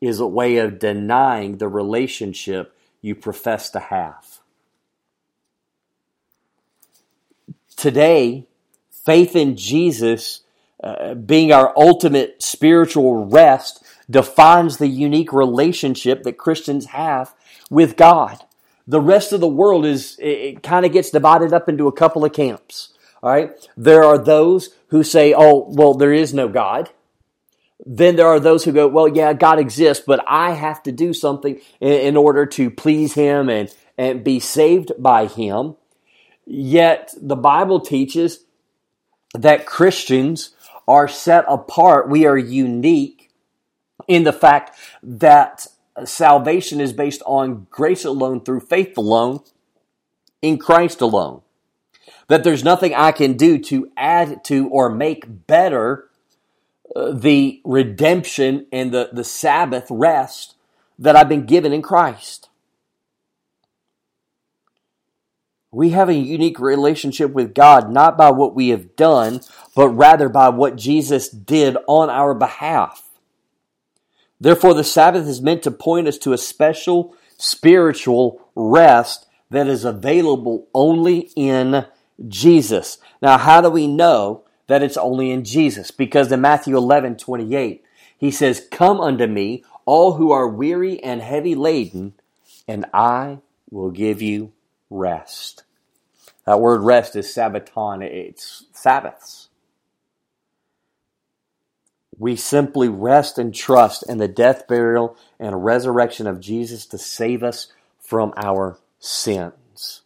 is 0.00 0.20
a 0.20 0.26
way 0.26 0.58
of 0.58 0.78
denying 0.78 1.56
the 1.56 1.68
relationship 1.68 2.76
you 3.00 3.14
profess 3.14 3.70
to 3.70 3.80
have. 3.80 4.40
Today, 7.76 8.46
faith 8.90 9.36
in 9.36 9.56
Jesus 9.56 10.42
uh, 10.82 11.14
being 11.14 11.52
our 11.52 11.72
ultimate 11.76 12.42
spiritual 12.42 13.26
rest 13.26 13.82
defines 14.10 14.76
the 14.76 14.86
unique 14.86 15.32
relationship 15.32 16.22
that 16.22 16.38
Christians 16.38 16.86
have 16.86 17.34
with 17.70 17.96
God. 17.96 18.38
The 18.86 19.00
rest 19.00 19.32
of 19.32 19.40
the 19.40 19.48
world 19.48 19.84
is, 19.84 20.16
it, 20.18 20.28
it 20.28 20.62
kind 20.62 20.86
of 20.86 20.92
gets 20.92 21.10
divided 21.10 21.52
up 21.52 21.68
into 21.68 21.88
a 21.88 21.92
couple 21.92 22.24
of 22.24 22.32
camps. 22.32 22.92
All 23.22 23.30
right. 23.30 23.52
There 23.76 24.04
are 24.04 24.18
those 24.18 24.70
who 24.88 25.02
say, 25.02 25.34
oh, 25.36 25.66
well, 25.68 25.94
there 25.94 26.12
is 26.12 26.32
no 26.32 26.48
God. 26.48 26.90
Then 27.84 28.16
there 28.16 28.26
are 28.26 28.40
those 28.40 28.64
who 28.64 28.72
go, 28.72 28.88
well, 28.88 29.08
yeah, 29.08 29.32
God 29.32 29.58
exists, 29.58 30.02
but 30.06 30.24
I 30.26 30.52
have 30.52 30.82
to 30.84 30.92
do 30.92 31.12
something 31.12 31.60
in, 31.80 31.92
in 31.92 32.16
order 32.16 32.46
to 32.46 32.70
please 32.70 33.14
Him 33.14 33.48
and, 33.48 33.74
and 33.98 34.24
be 34.24 34.40
saved 34.40 34.92
by 34.98 35.26
Him. 35.26 35.76
Yet 36.46 37.12
the 37.20 37.36
Bible 37.36 37.80
teaches 37.80 38.44
that 39.34 39.66
Christians 39.66 40.50
are 40.88 41.08
set 41.08 41.44
apart. 41.48 42.08
We 42.08 42.24
are 42.26 42.38
unique 42.38 43.30
in 44.08 44.24
the 44.24 44.32
fact 44.32 44.78
that 45.02 45.66
salvation 46.04 46.80
is 46.80 46.92
based 46.92 47.22
on 47.26 47.66
grace 47.70 48.04
alone 48.04 48.40
through 48.42 48.60
faith 48.60 48.96
alone 48.96 49.40
in 50.42 50.58
Christ 50.58 51.00
alone. 51.00 51.42
That 52.28 52.44
there's 52.44 52.64
nothing 52.64 52.94
I 52.94 53.12
can 53.12 53.34
do 53.34 53.58
to 53.58 53.90
add 53.96 54.44
to 54.44 54.68
or 54.68 54.88
make 54.90 55.46
better 55.46 56.05
the 56.94 57.60
redemption 57.64 58.66
and 58.72 58.92
the, 58.92 59.10
the 59.12 59.24
Sabbath 59.24 59.86
rest 59.90 60.54
that 60.98 61.16
I've 61.16 61.28
been 61.28 61.46
given 61.46 61.72
in 61.72 61.82
Christ. 61.82 62.48
We 65.70 65.90
have 65.90 66.08
a 66.08 66.14
unique 66.14 66.58
relationship 66.58 67.32
with 67.32 67.54
God 67.54 67.90
not 67.90 68.16
by 68.16 68.30
what 68.30 68.54
we 68.54 68.68
have 68.68 68.96
done, 68.96 69.40
but 69.74 69.90
rather 69.90 70.28
by 70.28 70.48
what 70.48 70.76
Jesus 70.76 71.28
did 71.28 71.76
on 71.86 72.08
our 72.08 72.34
behalf. 72.34 73.02
Therefore, 74.40 74.72
the 74.72 74.84
Sabbath 74.84 75.26
is 75.26 75.42
meant 75.42 75.62
to 75.64 75.70
point 75.70 76.08
us 76.08 76.16
to 76.18 76.32
a 76.32 76.38
special 76.38 77.14
spiritual 77.36 78.40
rest 78.54 79.26
that 79.50 79.66
is 79.66 79.84
available 79.84 80.66
only 80.72 81.30
in 81.36 81.84
Jesus. 82.26 82.96
Now, 83.20 83.36
how 83.36 83.60
do 83.60 83.68
we 83.68 83.86
know 83.86 84.45
that 84.66 84.82
it's 84.82 84.96
only 84.96 85.30
in 85.30 85.44
Jesus? 85.44 85.90
Because 85.90 86.30
in 86.32 86.40
Matthew 86.40 86.76
11 86.76 87.16
28, 87.16 87.84
he 88.18 88.30
says, 88.30 88.66
Come 88.70 89.00
unto 89.00 89.26
me, 89.26 89.64
all 89.84 90.14
who 90.14 90.32
are 90.32 90.48
weary 90.48 91.02
and 91.02 91.20
heavy 91.20 91.54
laden, 91.54 92.14
and 92.66 92.86
I 92.92 93.38
will 93.70 93.90
give 93.90 94.22
you 94.22 94.52
rest. 94.90 95.64
That 96.46 96.60
word 96.60 96.82
rest 96.82 97.16
is 97.16 97.26
sabbaton, 97.26 98.02
it's 98.02 98.64
Sabbaths. 98.72 99.48
We 102.18 102.36
simply 102.36 102.88
rest 102.88 103.38
and 103.38 103.54
trust 103.54 104.08
in 104.08 104.18
the 104.18 104.28
death, 104.28 104.66
burial, 104.66 105.16
and 105.38 105.64
resurrection 105.64 106.26
of 106.26 106.40
Jesus 106.40 106.86
to 106.86 106.98
save 106.98 107.42
us 107.42 107.72
from 108.00 108.32
our 108.36 108.78
sins. 108.98 110.02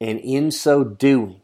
And 0.00 0.18
in 0.20 0.50
so 0.50 0.82
doing, 0.84 1.40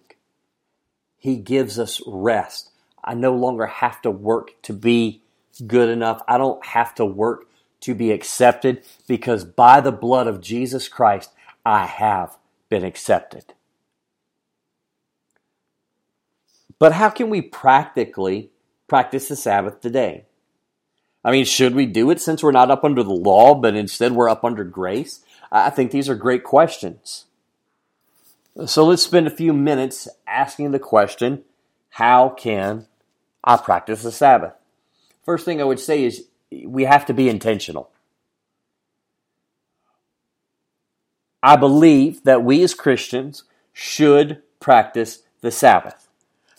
He 1.21 1.37
gives 1.37 1.79
us 1.79 2.01
rest. 2.07 2.71
I 3.05 3.15
no 3.15 3.35
longer 3.35 3.67
have 3.67 4.01
to 4.03 4.11
work 4.11 4.61
to 4.63 4.73
be 4.73 5.23
good 5.67 5.91
enough. 5.91 6.23
I 6.27 6.39
don't 6.39 6.65
have 6.65 6.95
to 6.97 7.05
work 7.05 7.47
to 7.81 7.95
be 7.95 8.11
accepted 8.11 8.83
because 9.07 9.45
by 9.45 9.83
the 9.83 9.93
blood 9.93 10.27
of 10.27 10.41
Jesus 10.41 10.89
Christ, 10.89 11.31
I 11.65 11.85
have 11.85 12.39
been 12.71 12.85
accepted. 12.85 13.53
But 16.79 16.93
how 16.93 17.11
can 17.11 17.29
we 17.29 17.43
practically 17.43 18.51
practice 18.89 19.29
the 19.29 19.37
Sabbath 19.37 19.83
today? 19.83 20.25
I 21.23 21.33
mean, 21.33 21.45
should 21.45 21.75
we 21.75 21.85
do 21.85 22.11
it 22.11 22.19
since 22.19 22.43
we're 22.43 22.51
not 22.51 22.71
up 22.71 22.83
under 22.83 23.03
the 23.03 23.11
law, 23.11 23.55
but 23.55 23.77
instead 23.77 24.13
we're 24.13 24.31
up 24.31 24.43
under 24.43 24.65
grace? 24.65 25.21
I 25.53 25.69
think 25.69 25.91
these 25.91 26.09
are 26.09 26.15
great 26.15 26.45
questions. 26.45 27.27
So 28.67 28.85
let's 28.85 29.03
spend 29.03 29.27
a 29.27 29.31
few 29.31 29.53
minutes 29.53 30.09
asking 30.27 30.73
the 30.73 30.79
question 30.79 31.45
how 31.91 32.31
can 32.31 32.87
I 33.43 33.57
practice 33.57 34.03
the 34.03 34.13
Sabbath? 34.13 34.53
First 35.25 35.45
thing 35.45 35.61
I 35.61 35.65
would 35.65 35.81
say 35.81 36.05
is 36.05 36.27
we 36.65 36.85
have 36.85 37.07
to 37.07 37.15
be 37.15 37.29
intentional. 37.29 37.91
I 41.43 41.57
believe 41.57 42.25
that 42.25 42.45
we 42.45 42.63
as 42.63 42.75
Christians 42.75 43.45
should 43.73 44.43
practice 44.61 45.23
the 45.41 45.51
Sabbath, 45.51 46.09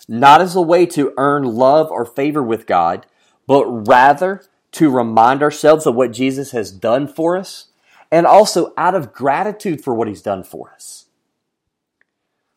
not 0.07 0.41
as 0.41 0.55
a 0.55 0.61
way 0.61 0.85
to 0.87 1.13
earn 1.17 1.43
love 1.43 1.91
or 1.91 2.03
favor 2.03 2.41
with 2.41 2.65
God, 2.65 3.05
but 3.45 3.65
rather 3.65 4.43
to 4.73 4.89
remind 4.89 5.43
ourselves 5.43 5.85
of 5.85 5.95
what 5.95 6.13
Jesus 6.13 6.51
has 6.51 6.71
done 6.71 7.07
for 7.07 7.37
us 7.37 7.67
and 8.11 8.25
also 8.25 8.73
out 8.75 8.95
of 8.95 9.13
gratitude 9.13 9.83
for 9.83 9.93
what 9.93 10.07
he's 10.07 10.21
done 10.21 10.43
for 10.43 10.71
us. 10.71 11.00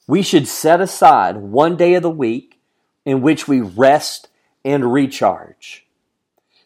We 0.07 0.23
should 0.23 0.47
set 0.47 0.81
aside 0.81 1.37
one 1.37 1.77
day 1.77 1.95
of 1.95 2.03
the 2.03 2.11
week 2.11 2.61
in 3.05 3.23
which 3.23 3.49
we 3.49 3.61
rest 3.61 4.29
and 4.65 4.93
recharge. 4.93 5.87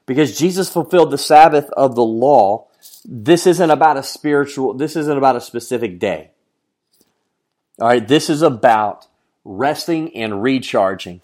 Because 0.07 0.38
Jesus 0.38 0.70
fulfilled 0.70 1.11
the 1.11 1.18
Sabbath 1.18 1.68
of 1.70 1.94
the 1.94 2.05
law, 2.05 2.66
this 3.05 3.46
isn't 3.46 3.70
about 3.70 3.96
a 3.96 4.03
spiritual, 4.03 4.74
this 4.74 4.96
isn't 4.96 5.18
about 5.18 5.37
a 5.37 5.40
specific 5.40 5.98
day. 5.98 6.31
All 7.81 7.88
right, 7.88 8.07
this 8.07 8.29
is 8.31 8.42
about 8.42 9.07
resting 9.44 10.14
and 10.16 10.42
recharging 10.42 11.20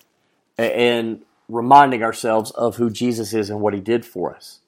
and 0.57 1.23
reminding 1.49 2.03
ourselves 2.03 2.51
of 2.53 2.77
who 2.77 2.91
Jesus 2.91 3.35
is 3.35 3.51
and 3.51 3.61
what 3.61 3.75
he 3.75 3.81
did 3.81 4.05
for 4.05 4.35
us. 4.35 4.61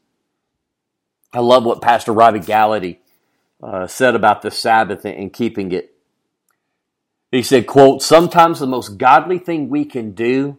I 1.33 1.41
love 1.41 1.65
what 1.65 1.83
Pastor 1.83 2.13
Robbie 2.13 2.41
Gallaty 2.41 2.99
uh, 3.63 3.87
said 3.87 4.15
about 4.15 4.43
the 4.43 4.51
Sabbath 4.51 5.05
and 5.05 5.33
keeping 5.33 5.73
it. 5.73 5.96
He 7.37 7.43
said, 7.43 7.67
quote, 7.67 8.03
sometimes 8.03 8.61
the 8.61 8.67
most 8.67 8.97
godly 8.97 9.39
thing 9.39 9.69
we 9.69 9.85
can 9.85 10.13
do 10.13 10.57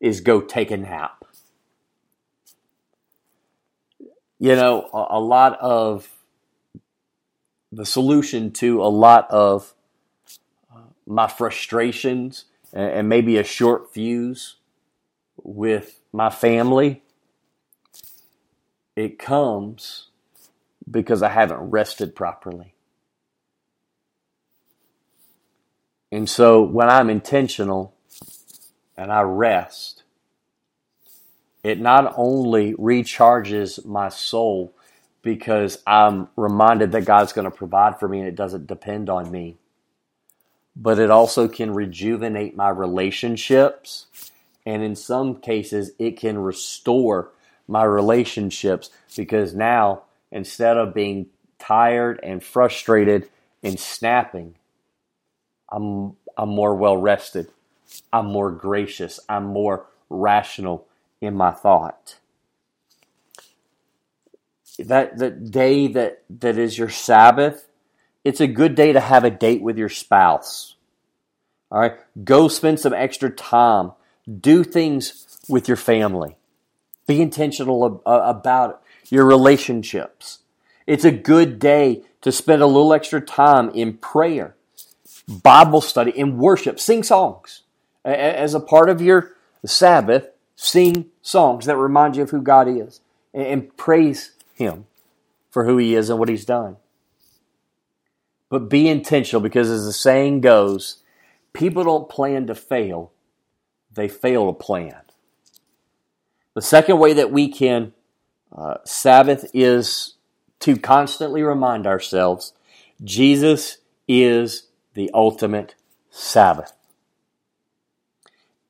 is 0.00 0.22
go 0.22 0.40
take 0.40 0.70
a 0.70 0.76
nap. 0.78 1.22
You 4.38 4.56
know, 4.56 4.88
a, 4.94 5.18
a 5.18 5.20
lot 5.20 5.58
of 5.60 6.08
the 7.70 7.84
solution 7.84 8.52
to 8.52 8.82
a 8.82 8.88
lot 8.88 9.30
of 9.30 9.74
uh, 10.74 10.78
my 11.06 11.26
frustrations 11.26 12.46
and, 12.72 12.90
and 12.90 13.08
maybe 13.10 13.36
a 13.36 13.44
short 13.44 13.92
fuse 13.92 14.56
with 15.42 16.00
my 16.10 16.30
family, 16.30 17.02
it 18.96 19.18
comes 19.18 20.08
because 20.90 21.22
I 21.22 21.28
haven't 21.28 21.70
rested 21.70 22.16
properly. 22.16 22.73
And 26.14 26.30
so 26.30 26.62
when 26.62 26.88
I'm 26.88 27.10
intentional 27.10 27.92
and 28.96 29.10
I 29.10 29.22
rest, 29.22 30.04
it 31.64 31.80
not 31.80 32.14
only 32.16 32.72
recharges 32.74 33.84
my 33.84 34.10
soul 34.10 34.72
because 35.22 35.82
I'm 35.84 36.28
reminded 36.36 36.92
that 36.92 37.04
God's 37.04 37.32
going 37.32 37.46
to 37.46 37.50
provide 37.50 37.98
for 37.98 38.06
me 38.06 38.20
and 38.20 38.28
it 38.28 38.36
doesn't 38.36 38.68
depend 38.68 39.10
on 39.10 39.28
me, 39.28 39.56
but 40.76 41.00
it 41.00 41.10
also 41.10 41.48
can 41.48 41.74
rejuvenate 41.74 42.54
my 42.54 42.68
relationships. 42.68 44.06
And 44.64 44.84
in 44.84 44.94
some 44.94 45.40
cases, 45.40 45.90
it 45.98 46.16
can 46.16 46.38
restore 46.38 47.32
my 47.66 47.82
relationships 47.82 48.88
because 49.16 49.52
now 49.52 50.02
instead 50.30 50.76
of 50.76 50.94
being 50.94 51.26
tired 51.58 52.20
and 52.22 52.40
frustrated 52.40 53.28
and 53.64 53.80
snapping, 53.80 54.54
I'm, 55.74 56.16
I'm 56.38 56.50
more 56.50 56.74
well 56.74 56.96
rested. 56.96 57.48
I'm 58.12 58.26
more 58.26 58.50
gracious. 58.50 59.18
I'm 59.28 59.44
more 59.44 59.86
rational 60.08 60.86
in 61.20 61.34
my 61.34 61.50
thought. 61.50 62.18
That 64.78 65.18
the 65.18 65.30
day 65.30 65.88
that, 65.88 66.22
that 66.40 66.58
is 66.58 66.78
your 66.78 66.88
Sabbath, 66.88 67.66
it's 68.24 68.40
a 68.40 68.46
good 68.46 68.74
day 68.74 68.92
to 68.92 69.00
have 69.00 69.24
a 69.24 69.30
date 69.30 69.62
with 69.62 69.76
your 69.76 69.88
spouse. 69.88 70.76
All 71.70 71.80
right, 71.80 71.94
go 72.24 72.48
spend 72.48 72.78
some 72.80 72.94
extra 72.94 73.30
time. 73.30 73.92
Do 74.40 74.64
things 74.64 75.26
with 75.48 75.68
your 75.68 75.76
family. 75.76 76.36
Be 77.06 77.20
intentional 77.20 78.00
uh, 78.06 78.22
about 78.24 78.82
your 79.10 79.26
relationships. 79.26 80.38
It's 80.86 81.04
a 81.04 81.10
good 81.10 81.58
day 81.58 82.02
to 82.22 82.32
spend 82.32 82.62
a 82.62 82.66
little 82.66 82.92
extra 82.92 83.20
time 83.20 83.70
in 83.70 83.98
prayer, 83.98 84.54
Bible 85.28 85.80
study, 85.80 86.10
in 86.10 86.38
worship. 86.38 86.78
Sing 86.78 87.02
songs. 87.02 87.62
As 88.04 88.54
a 88.54 88.60
part 88.60 88.90
of 88.90 89.00
your 89.00 89.32
Sabbath, 89.64 90.28
sing 90.56 91.06
songs 91.22 91.66
that 91.66 91.76
remind 91.76 92.16
you 92.16 92.22
of 92.22 92.30
who 92.30 92.42
God 92.42 92.68
is 92.68 93.00
and 93.32 93.74
praise 93.76 94.32
Him 94.52 94.86
for 95.50 95.64
who 95.64 95.78
He 95.78 95.94
is 95.94 96.10
and 96.10 96.18
what 96.18 96.28
He's 96.28 96.44
done. 96.44 96.76
But 98.50 98.68
be 98.68 98.88
intentional 98.88 99.40
because, 99.40 99.70
as 99.70 99.86
the 99.86 99.92
saying 99.92 100.42
goes, 100.42 100.98
people 101.52 101.84
don't 101.84 102.08
plan 102.08 102.46
to 102.46 102.54
fail, 102.54 103.10
they 103.92 104.08
fail 104.08 104.46
to 104.46 104.52
plan. 104.52 105.00
The 106.54 106.62
second 106.62 106.98
way 106.98 107.14
that 107.14 107.32
we 107.32 107.48
can 107.48 107.94
uh, 108.56 108.76
Sabbath 108.84 109.50
is 109.52 110.14
to 110.60 110.76
constantly 110.76 111.42
remind 111.42 111.86
ourselves 111.86 112.52
Jesus 113.02 113.78
is 114.06 114.68
the 114.94 115.10
ultimate 115.12 115.74
Sabbath. 116.10 116.72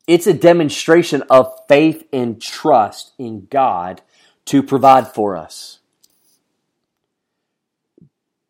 It's 0.06 0.26
a 0.26 0.34
demonstration 0.34 1.22
of 1.30 1.52
faith 1.68 2.06
and 2.12 2.40
trust 2.40 3.12
in 3.18 3.46
God 3.50 4.02
to 4.46 4.62
provide 4.62 5.08
for 5.08 5.36
us. 5.36 5.78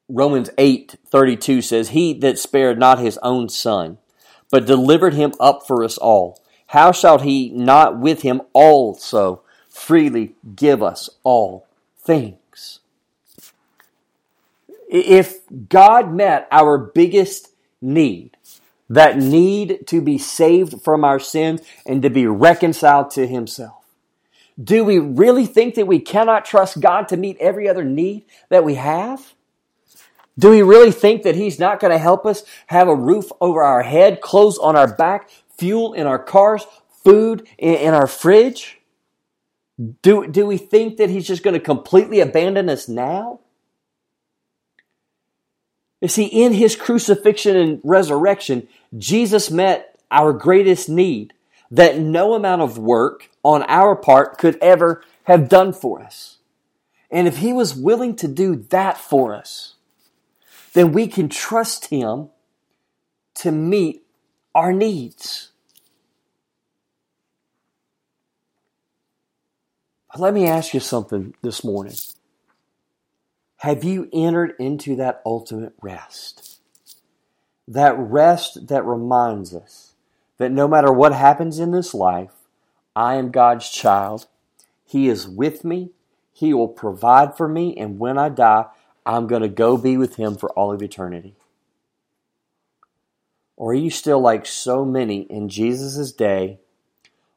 Romans 0.09 0.51
8:32 0.59 1.63
says, 1.63 1.91
"He 1.91 2.13
that 2.15 2.39
spared 2.39 2.79
not 2.79 2.99
his 2.99 3.19
own 3.19 3.49
son, 3.49 3.99
but 4.51 4.67
delivered 4.67 5.15
him 5.15 5.33
up 5.39 5.67
for 5.67 5.85
us 5.85 5.97
all, 5.97 6.41
how 6.69 6.93
shall 6.93 7.19
he 7.19 7.51
not 7.51 7.99
with 7.99 8.23
him 8.23 8.43
also 8.53 9.43
freely 9.75 10.35
give 10.55 10.83
us 10.83 11.11
all 11.25 11.67
things. 11.99 12.79
If 14.89 15.41
God 15.69 16.15
met 16.15 16.47
our 16.53 16.79
biggest 16.79 17.54
need, 17.85 18.37
that 18.88 19.16
need 19.18 19.87
to 19.87 20.01
be 20.01 20.18
saved 20.18 20.83
from 20.83 21.05
our 21.05 21.18
sins 21.18 21.61
and 21.87 22.03
to 22.03 22.11
be 22.11 22.27
reconciled 22.27 23.11
to 23.12 23.27
Himself, 23.27 23.85
do 24.62 24.85
we 24.85 24.99
really 24.99 25.47
think 25.47 25.75
that 25.75 25.87
we 25.87 25.99
cannot 25.99 26.44
trust 26.44 26.81
God 26.81 27.09
to 27.09 27.16
meet 27.16 27.37
every 27.38 27.68
other 27.68 27.85
need 27.85 28.25
that 28.51 28.64
we 28.64 28.75
have? 28.75 29.35
Do 30.38 30.51
we 30.51 30.62
really 30.62 30.92
think 30.92 31.23
that 31.23 31.37
He's 31.37 31.59
not 31.59 31.81
going 31.81 31.92
to 31.92 31.99
help 31.99 32.25
us 32.25 32.44
have 32.68 32.88
a 32.88 32.94
roof 32.94 33.31
over 33.40 33.62
our 33.62 33.83
head, 33.83 34.20
clothes 34.20 34.59
on 34.59 34.77
our 34.77 34.92
back, 34.94 35.29
fuel 35.57 35.92
in 35.92 36.07
our 36.07 36.18
cars, 36.18 36.66
food 37.05 37.47
in 37.59 37.94
our 37.94 38.07
fridge? 38.07 38.81
Do, 40.03 40.27
do 40.27 40.47
we 40.47 40.57
think 40.57 40.99
that 40.99 41.11
he's 41.11 41.27
just 41.27 41.42
going 41.42 41.55
to 41.55 41.61
completely 41.61 42.20
abandon 42.20 42.68
us 42.68 42.88
now? 42.88 43.40
You 46.05 46.09
see, 46.09 46.27
in 46.27 46.53
his 46.53 46.77
crucifixion 46.77 47.57
and 47.57 47.81
resurrection, 47.83 48.69
Jesus 48.99 49.51
met 49.51 49.99
our 50.11 50.35
greatest 50.35 50.87
need 50.87 51.33
that 51.71 51.99
no 51.99 52.35
amount 52.35 52.61
of 52.61 52.77
work 52.77 53.31
on 53.43 53.62
our 53.69 53.97
part 53.97 54.37
could 54.37 54.59
ever 54.61 55.03
have 55.23 55.49
done 55.49 55.73
for 55.73 56.03
us. 56.03 56.37
And 57.11 57.27
if 57.27 57.38
he 57.38 57.55
was 57.55 57.75
willing 57.75 58.17
to 58.17 58.29
do 58.29 58.55
that 58.69 58.99
for 58.99 59.35
us, 59.35 59.77
then 60.75 60.93
we 60.93 61.07
can 61.07 61.31
trust 61.31 61.87
him 61.87 62.29
to 63.37 63.51
meet 63.51 64.03
our 64.55 64.75
needs. 64.75 65.53
Let 70.19 70.35
me 70.35 70.47
ask 70.47 70.75
you 70.75 70.81
something 70.81 71.35
this 71.40 71.64
morning. 71.64 71.95
Have 73.64 73.83
you 73.83 74.11
entered 74.12 74.53
into 74.59 74.94
that 74.96 75.22
ultimate 75.24 75.72
rest? 75.81 76.61
That 77.66 77.96
rest 77.98 78.68
that 78.68 78.85
reminds 78.85 79.55
us 79.55 79.94
that 80.37 80.53
no 80.53 80.68
matter 80.68 80.92
what 80.92 81.14
happens 81.14 81.59
in 81.59 81.70
this 81.70 81.94
life, 81.94 82.33
I 82.94 83.14
am 83.14 83.31
God's 83.31 83.70
child. 83.70 84.27
He 84.85 85.09
is 85.09 85.27
with 85.27 85.64
me. 85.64 85.92
He 86.31 86.53
will 86.53 86.68
provide 86.68 87.38
for 87.38 87.48
me. 87.48 87.74
And 87.79 87.98
when 87.98 88.18
I 88.18 88.29
die, 88.29 88.66
I'm 89.07 89.27
going 89.27 89.40
to 89.40 89.48
go 89.48 89.79
be 89.79 89.96
with 89.96 90.16
Him 90.16 90.37
for 90.37 90.50
all 90.50 90.70
of 90.70 90.83
eternity. 90.83 91.35
Or 93.57 93.70
are 93.70 93.74
you 93.74 93.88
still 93.88 94.20
like 94.20 94.44
so 94.44 94.85
many 94.85 95.22
in 95.22 95.48
Jesus' 95.48 96.12
day? 96.12 96.59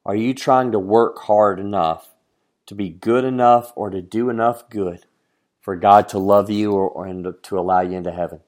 Are 0.05 0.13
you 0.13 0.33
trying 0.33 0.73
to 0.73 0.79
work 0.79 1.19
hard 1.19 1.57
enough 1.57 2.15
to 2.65 2.75
be 2.75 2.89
good 2.89 3.23
enough 3.23 3.71
or 3.77 3.89
to 3.89 4.01
do 4.01 4.29
enough 4.29 4.69
good 4.69 5.05
for 5.67 5.75
God 5.75 6.07
to 6.07 6.17
love 6.17 6.49
you 6.49 6.71
or, 6.71 6.87
or 6.87 7.05
and 7.05 7.27
to 7.43 7.59
allow 7.59 7.81
you 7.81 7.97
into 7.97 8.13
heaven? 8.13 8.39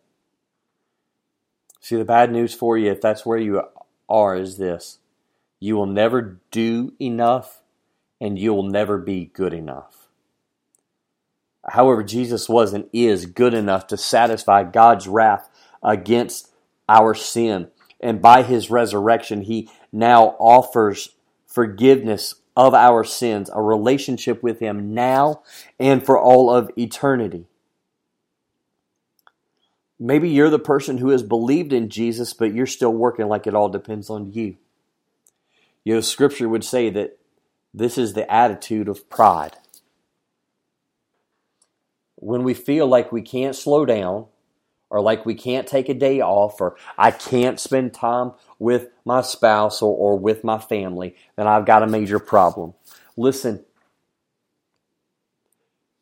See, 1.82 1.98
the 1.98 2.06
bad 2.06 2.32
news 2.32 2.54
for 2.54 2.78
you, 2.78 2.90
if 2.90 3.02
that's 3.02 3.26
where 3.26 3.38
you 3.38 3.62
are, 4.08 4.38
is 4.38 4.58
this 4.58 5.00
you 5.60 5.76
will 5.76 5.86
never 5.86 6.40
do 6.50 6.94
enough 6.98 7.60
and 8.22 8.40
you 8.40 8.54
will 8.54 8.64
never 8.64 8.98
be 8.98 9.26
good 9.26 9.54
enough. 9.54 10.08
However, 11.68 12.04
Jesus 12.04 12.48
was 12.48 12.72
and 12.74 12.88
is 12.94 13.26
good 13.26 13.54
enough 13.54 13.88
to 13.88 13.98
satisfy 13.98 14.64
God's 14.64 15.06
wrath 15.06 15.50
against 15.84 16.50
our 16.88 17.14
sin. 17.14 17.68
And 18.00 18.22
by 18.22 18.44
his 18.44 18.72
resurrection, 18.72 19.42
he 19.42 19.70
now 19.92 20.38
offers 20.40 21.10
forgiveness 21.46 22.36
of 22.60 22.74
our 22.74 23.06
sins, 23.06 23.50
a 23.54 23.62
relationship 23.62 24.44
with 24.44 24.60
him 24.60 24.94
now 24.94 25.42
and 25.80 26.06
for 26.06 26.20
all 26.20 26.54
of 26.54 26.70
eternity. 26.78 27.46
Maybe 29.98 30.30
you're 30.30 30.50
the 30.50 30.60
person 30.60 30.98
who 30.98 31.10
has 31.12 31.24
believed 31.24 31.72
in 31.72 31.90
Jesus, 31.90 32.34
but 32.34 32.54
you're 32.54 32.68
still 32.68 32.94
working 32.94 33.30
like 33.30 33.48
it 33.48 33.56
all 33.56 33.70
depends 33.70 34.10
on 34.10 34.34
you. 34.34 34.58
You 35.86 35.96
know, 35.96 36.02
scripture 36.02 36.50
would 36.50 36.66
say 36.66 36.90
that 36.90 37.18
this 37.74 37.98
is 37.98 38.12
the 38.12 38.30
attitude 38.30 38.90
of 38.90 39.10
pride. 39.10 39.56
When 42.16 42.44
we 42.44 42.54
feel 42.54 42.88
like 42.88 43.10
we 43.10 43.22
can't 43.22 43.56
slow 43.56 43.86
down, 43.86 44.26
or 44.90 45.02
like 45.02 45.26
we 45.26 45.36
can't 45.36 45.68
take 45.68 45.90
a 45.90 45.94
day 45.94 46.22
off, 46.22 46.60
or 46.60 46.76
I 46.98 47.12
can't 47.12 47.60
spend 47.60 47.94
time 47.94 48.32
with 48.58 48.90
my 49.06 49.22
spouse 49.22 49.82
or, 49.82 49.96
or 49.96 50.18
with 50.18 50.44
my 50.44 50.58
family, 50.58 51.16
then 51.36 51.48
I've 51.48 51.66
got 51.66 51.84
a 51.84 51.88
major 51.88 52.20
problem. 52.20 52.74
Listen, 53.16 53.64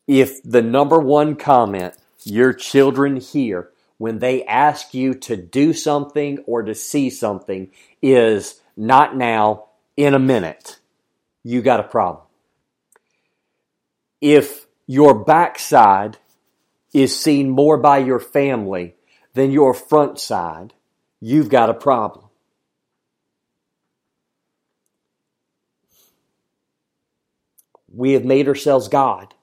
if 0.06 0.42
the 0.42 0.62
number 0.62 0.98
one 0.98 1.36
comment 1.36 1.94
your 2.24 2.52
children 2.52 3.16
hear 3.16 3.70
when 3.98 4.20
they 4.20 4.44
ask 4.44 4.94
you 4.94 5.12
to 5.12 5.36
do 5.36 5.72
something 5.72 6.38
or 6.46 6.62
to 6.62 6.74
see 6.74 7.10
something 7.10 7.70
is 8.00 8.60
not 8.76 9.16
now, 9.16 9.64
in 9.96 10.14
a 10.14 10.18
minute, 10.18 10.78
you 11.42 11.60
got 11.60 11.80
a 11.80 11.84
problem. 11.84 12.24
If 14.20 14.66
your 14.86 15.12
backside 15.24 16.18
is 16.92 17.18
seen 17.18 17.50
more 17.50 17.76
by 17.76 17.98
your 17.98 18.20
family 18.20 18.94
than 19.34 19.50
your 19.50 19.74
front 19.74 20.18
side, 20.18 20.74
you've 21.20 21.48
got 21.48 21.70
a 21.70 21.74
problem. 21.74 22.24
We 27.92 28.12
have 28.12 28.24
made 28.24 28.48
ourselves 28.48 28.88
God, 28.88 29.34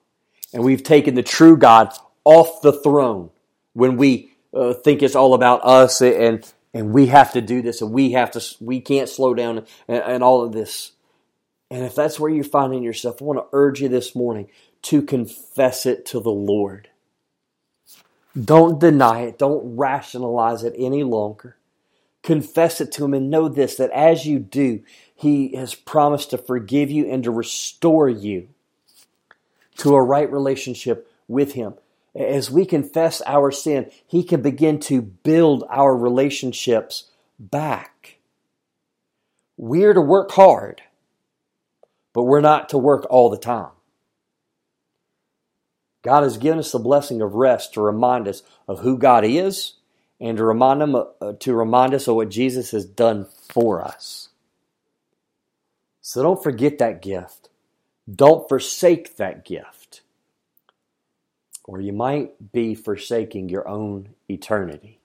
and 0.54 0.64
we've 0.64 0.84
taken 0.84 1.16
the 1.16 1.24
true 1.24 1.58
God 1.58 1.94
off 2.24 2.62
the 2.62 2.74
throne 2.74 3.32
when 3.74 3.98
we 3.98 4.32
uh, 4.54 4.74
think 4.74 5.02
it's 5.02 5.16
all 5.16 5.34
about 5.34 5.66
us 5.66 6.02
and 6.02 6.50
and 6.74 6.92
we 6.92 7.06
have 7.08 7.32
to 7.34 7.42
do 7.42 7.62
this 7.62 7.82
and 7.82 7.92
we 7.92 8.12
have 8.12 8.32
to 8.32 8.42
we 8.60 8.82
can't 8.82 9.08
slow 9.08 9.34
down 9.34 9.66
and, 9.88 10.04
and 10.04 10.24
all 10.24 10.44
of 10.44 10.52
this. 10.52 10.92
And 11.72 11.84
if 11.84 11.96
that's 11.96 12.20
where 12.20 12.30
you're 12.30 12.44
finding 12.44 12.84
yourself, 12.84 13.22
I 13.22 13.26
want 13.26 13.40
to 13.40 13.48
urge 13.54 13.82
you 13.82 13.90
this 13.90 14.16
morning 14.16 14.50
to 14.84 15.02
confess 15.02 15.86
it 15.86 16.06
to 16.08 16.20
the 16.20 16.32
Lord. 16.32 16.90
Don't 18.42 18.80
deny 18.80 19.22
it. 19.22 19.38
Don't 19.38 19.78
rationalize 19.78 20.64
it 20.64 20.74
any 20.78 21.04
longer. 21.04 21.58
Confess 22.24 22.82
it 22.82 22.92
to 22.94 23.06
Him 23.06 23.14
and 23.14 23.30
know 23.30 23.48
this 23.48 23.76
that 23.76 23.92
as 23.92 24.26
you 24.26 24.40
do, 24.40 24.82
He 25.16 25.56
has 25.56 25.76
promised 25.76 26.32
to 26.32 26.38
forgive 26.38 26.92
you 26.92 27.10
and 27.10 27.24
to 27.24 27.32
restore 27.32 28.10
you 28.10 28.50
to 29.78 29.96
a 29.96 30.04
right 30.04 30.30
relationship 30.32 31.10
with 31.28 31.54
Him 31.54 31.76
as 32.16 32.50
we 32.50 32.66
confess 32.66 33.22
our 33.26 33.52
sin, 33.52 33.92
He 34.08 34.24
can 34.24 34.42
begin 34.42 34.80
to 34.82 35.02
build 35.02 35.66
our 35.70 35.96
relationships 35.96 37.06
back. 37.38 38.20
We're 39.58 39.94
to 39.94 40.02
work 40.02 40.32
hard, 40.32 40.82
but 42.14 42.24
we're 42.24 42.42
not 42.42 42.70
to 42.70 42.78
work 42.78 43.06
all 43.10 43.30
the 43.30 43.38
time. 43.38 43.75
God 46.06 46.22
has 46.22 46.38
given 46.38 46.60
us 46.60 46.72
the 46.72 46.78
blessing 46.78 47.20
of 47.22 47.34
rest 47.34 47.74
to 47.74 47.82
remind 47.82 48.28
us 48.28 48.44
of 48.68 48.82
who 48.82 48.96
God 48.98 49.26
is 49.26 49.74
and 50.22 50.38
to 50.38 50.46
remind 50.46 50.84
him 50.84 50.96
uh, 50.96 51.34
to 51.40 51.54
remind 51.56 51.96
us 51.96 52.08
of 52.08 52.16
what 52.16 52.30
Jesus 52.30 52.72
has 52.72 52.86
done 52.86 53.26
for 53.52 53.84
us. 53.84 54.30
So 56.02 56.22
don't 56.22 56.44
forget 56.44 56.78
that 56.78 57.02
gift. 57.02 57.50
Don't 58.14 58.48
forsake 58.48 59.18
that 59.18 59.44
gift 59.44 60.02
or 61.64 61.82
you 61.82 61.92
might 61.92 62.52
be 62.52 62.76
forsaking 62.76 63.50
your 63.50 63.68
own 63.68 64.10
eternity. 64.30 65.00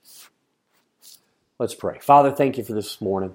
Let's 1.59 1.75
pray. 1.75 1.99
Father, 2.01 2.31
thank 2.31 2.59
you 2.59 2.65
for 2.65 2.75
this 2.75 3.01
morning. 3.01 3.35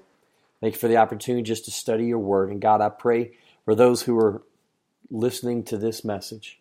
Thank 0.60 0.74
you 0.74 0.80
for 0.80 0.88
the 0.88 0.98
opportunity 0.98 1.42
just 1.42 1.64
to 1.64 1.72
study 1.72 2.06
your 2.06 2.20
word. 2.20 2.50
And 2.50 2.60
God, 2.60 2.80
I 2.80 2.88
pray 2.88 3.32
for 3.64 3.74
those 3.74 4.02
who 4.02 4.16
are 4.18 4.42
listening 5.10 5.64
to 5.64 5.76
this 5.76 6.04
message 6.04 6.60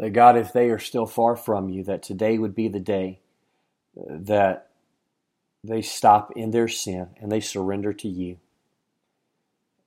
that 0.00 0.10
God, 0.14 0.38
if 0.38 0.54
they 0.54 0.70
are 0.70 0.78
still 0.78 1.04
far 1.04 1.36
from 1.36 1.68
you, 1.68 1.84
that 1.84 2.02
today 2.02 2.38
would 2.38 2.54
be 2.54 2.68
the 2.68 2.80
day 2.80 3.20
uh, 3.98 4.16
that 4.20 4.70
they 5.62 5.82
stop 5.82 6.32
in 6.34 6.52
their 6.52 6.68
sin 6.68 7.08
and 7.20 7.30
they 7.30 7.40
surrender 7.40 7.92
to 7.92 8.08
you. 8.08 8.38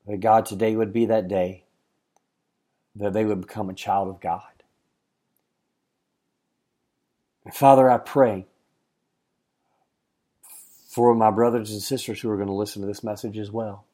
That 0.05 0.19
God, 0.19 0.45
today 0.45 0.75
would 0.75 0.93
be 0.93 1.07
that 1.07 1.27
day 1.27 1.63
that 2.95 3.13
they 3.13 3.25
would 3.25 3.41
become 3.41 3.71
a 3.71 3.73
child 3.73 4.07
of 4.07 4.21
God. 4.21 4.43
Father, 7.51 7.89
I 7.89 7.97
pray 7.97 8.45
for 10.89 11.15
my 11.15 11.31
brothers 11.31 11.71
and 11.71 11.81
sisters 11.81 12.21
who 12.21 12.29
are 12.29 12.35
going 12.35 12.47
to 12.49 12.53
listen 12.53 12.83
to 12.83 12.87
this 12.87 13.03
message 13.03 13.39
as 13.39 13.49
well. 13.49 13.85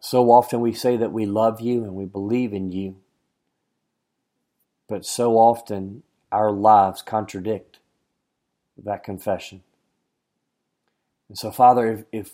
So 0.00 0.30
often 0.30 0.60
we 0.62 0.72
say 0.72 0.96
that 0.96 1.12
we 1.12 1.26
love 1.26 1.60
you 1.60 1.84
and 1.84 1.94
we 1.94 2.06
believe 2.06 2.54
in 2.54 2.72
you, 2.72 2.96
but 4.90 5.06
so 5.06 5.36
often 5.36 6.02
our 6.32 6.50
lives 6.50 7.00
contradict 7.00 7.78
that 8.76 9.04
confession. 9.04 9.62
And 11.28 11.38
so, 11.38 11.52
Father, 11.52 11.92
if, 11.92 12.04
if 12.10 12.32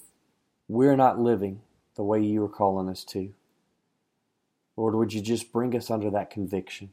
we're 0.66 0.96
not 0.96 1.20
living 1.20 1.60
the 1.96 2.02
way 2.02 2.22
you 2.22 2.42
are 2.42 2.48
calling 2.48 2.88
us 2.88 3.04
to, 3.04 3.34
Lord, 4.74 4.94
would 4.94 5.12
you 5.12 5.20
just 5.20 5.52
bring 5.52 5.76
us 5.76 5.90
under 5.90 6.10
that 6.10 6.30
conviction 6.30 6.90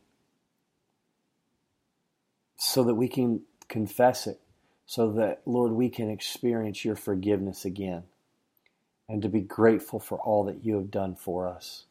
so 2.57 2.83
that 2.83 2.95
we 2.95 3.07
can 3.07 3.43
confess 3.69 4.27
it, 4.27 4.41
so 4.85 5.13
that, 5.13 5.43
Lord, 5.45 5.71
we 5.71 5.87
can 5.87 6.09
experience 6.09 6.83
your 6.83 6.97
forgiveness 6.97 7.63
again 7.63 8.03
and 9.07 9.21
to 9.21 9.29
be 9.29 9.41
grateful 9.41 9.99
for 9.99 10.17
all 10.19 10.43
that 10.43 10.65
you 10.65 10.75
have 10.75 10.91
done 10.91 11.15
for 11.15 11.47
us. 11.47 11.85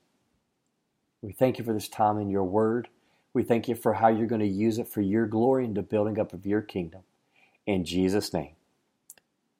We 1.22 1.32
thank 1.32 1.58
you 1.58 1.64
for 1.64 1.72
this 1.72 1.88
time 1.88 2.18
in 2.18 2.28
your 2.28 2.44
word. 2.44 2.88
We 3.34 3.42
thank 3.42 3.68
you 3.68 3.74
for 3.74 3.94
how 3.94 4.08
you're 4.08 4.26
going 4.26 4.40
to 4.40 4.46
use 4.46 4.78
it 4.78 4.88
for 4.88 5.00
your 5.00 5.26
glory 5.26 5.64
and 5.64 5.74
the 5.74 5.82
building 5.82 6.18
up 6.18 6.32
of 6.32 6.46
your 6.46 6.62
kingdom. 6.62 7.02
In 7.66 7.84
Jesus' 7.84 8.32
name, 8.32 8.54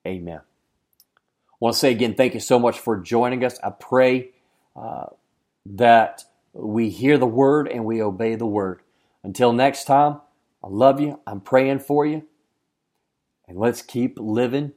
amen. 0.07 0.41
I 0.41 1.57
want 1.61 1.75
to 1.75 1.79
say 1.81 1.93
again, 1.93 2.15
thank 2.15 2.35
you 2.35 2.41
so 2.41 2.59
much 2.59 2.79
for 2.79 2.99
joining 2.99 3.45
us. 3.45 3.59
I 3.63 3.71
pray. 3.71 4.31
Uh, 4.77 5.07
that 5.67 6.25
we 6.53 6.91
hear 6.91 7.19
the 7.19 7.27
word 7.27 7.69
and 7.69 7.85
we 7.85 8.03
obey 8.03 8.35
the 8.35 8.47
word. 8.47 8.81
Until 9.23 9.53
next 9.53 9.85
time, 9.85 10.21
I 10.63 10.69
love 10.69 11.01
you. 11.01 11.21
I'm 11.27 11.41
praying 11.41 11.81
for 11.81 12.05
you. 12.07 12.27
And 13.49 13.59
let's 13.59 13.83
keep 13.83 14.19
living 14.19 14.73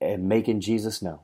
and 0.00 0.28
making 0.28 0.60
Jesus 0.60 1.02
known. 1.02 1.20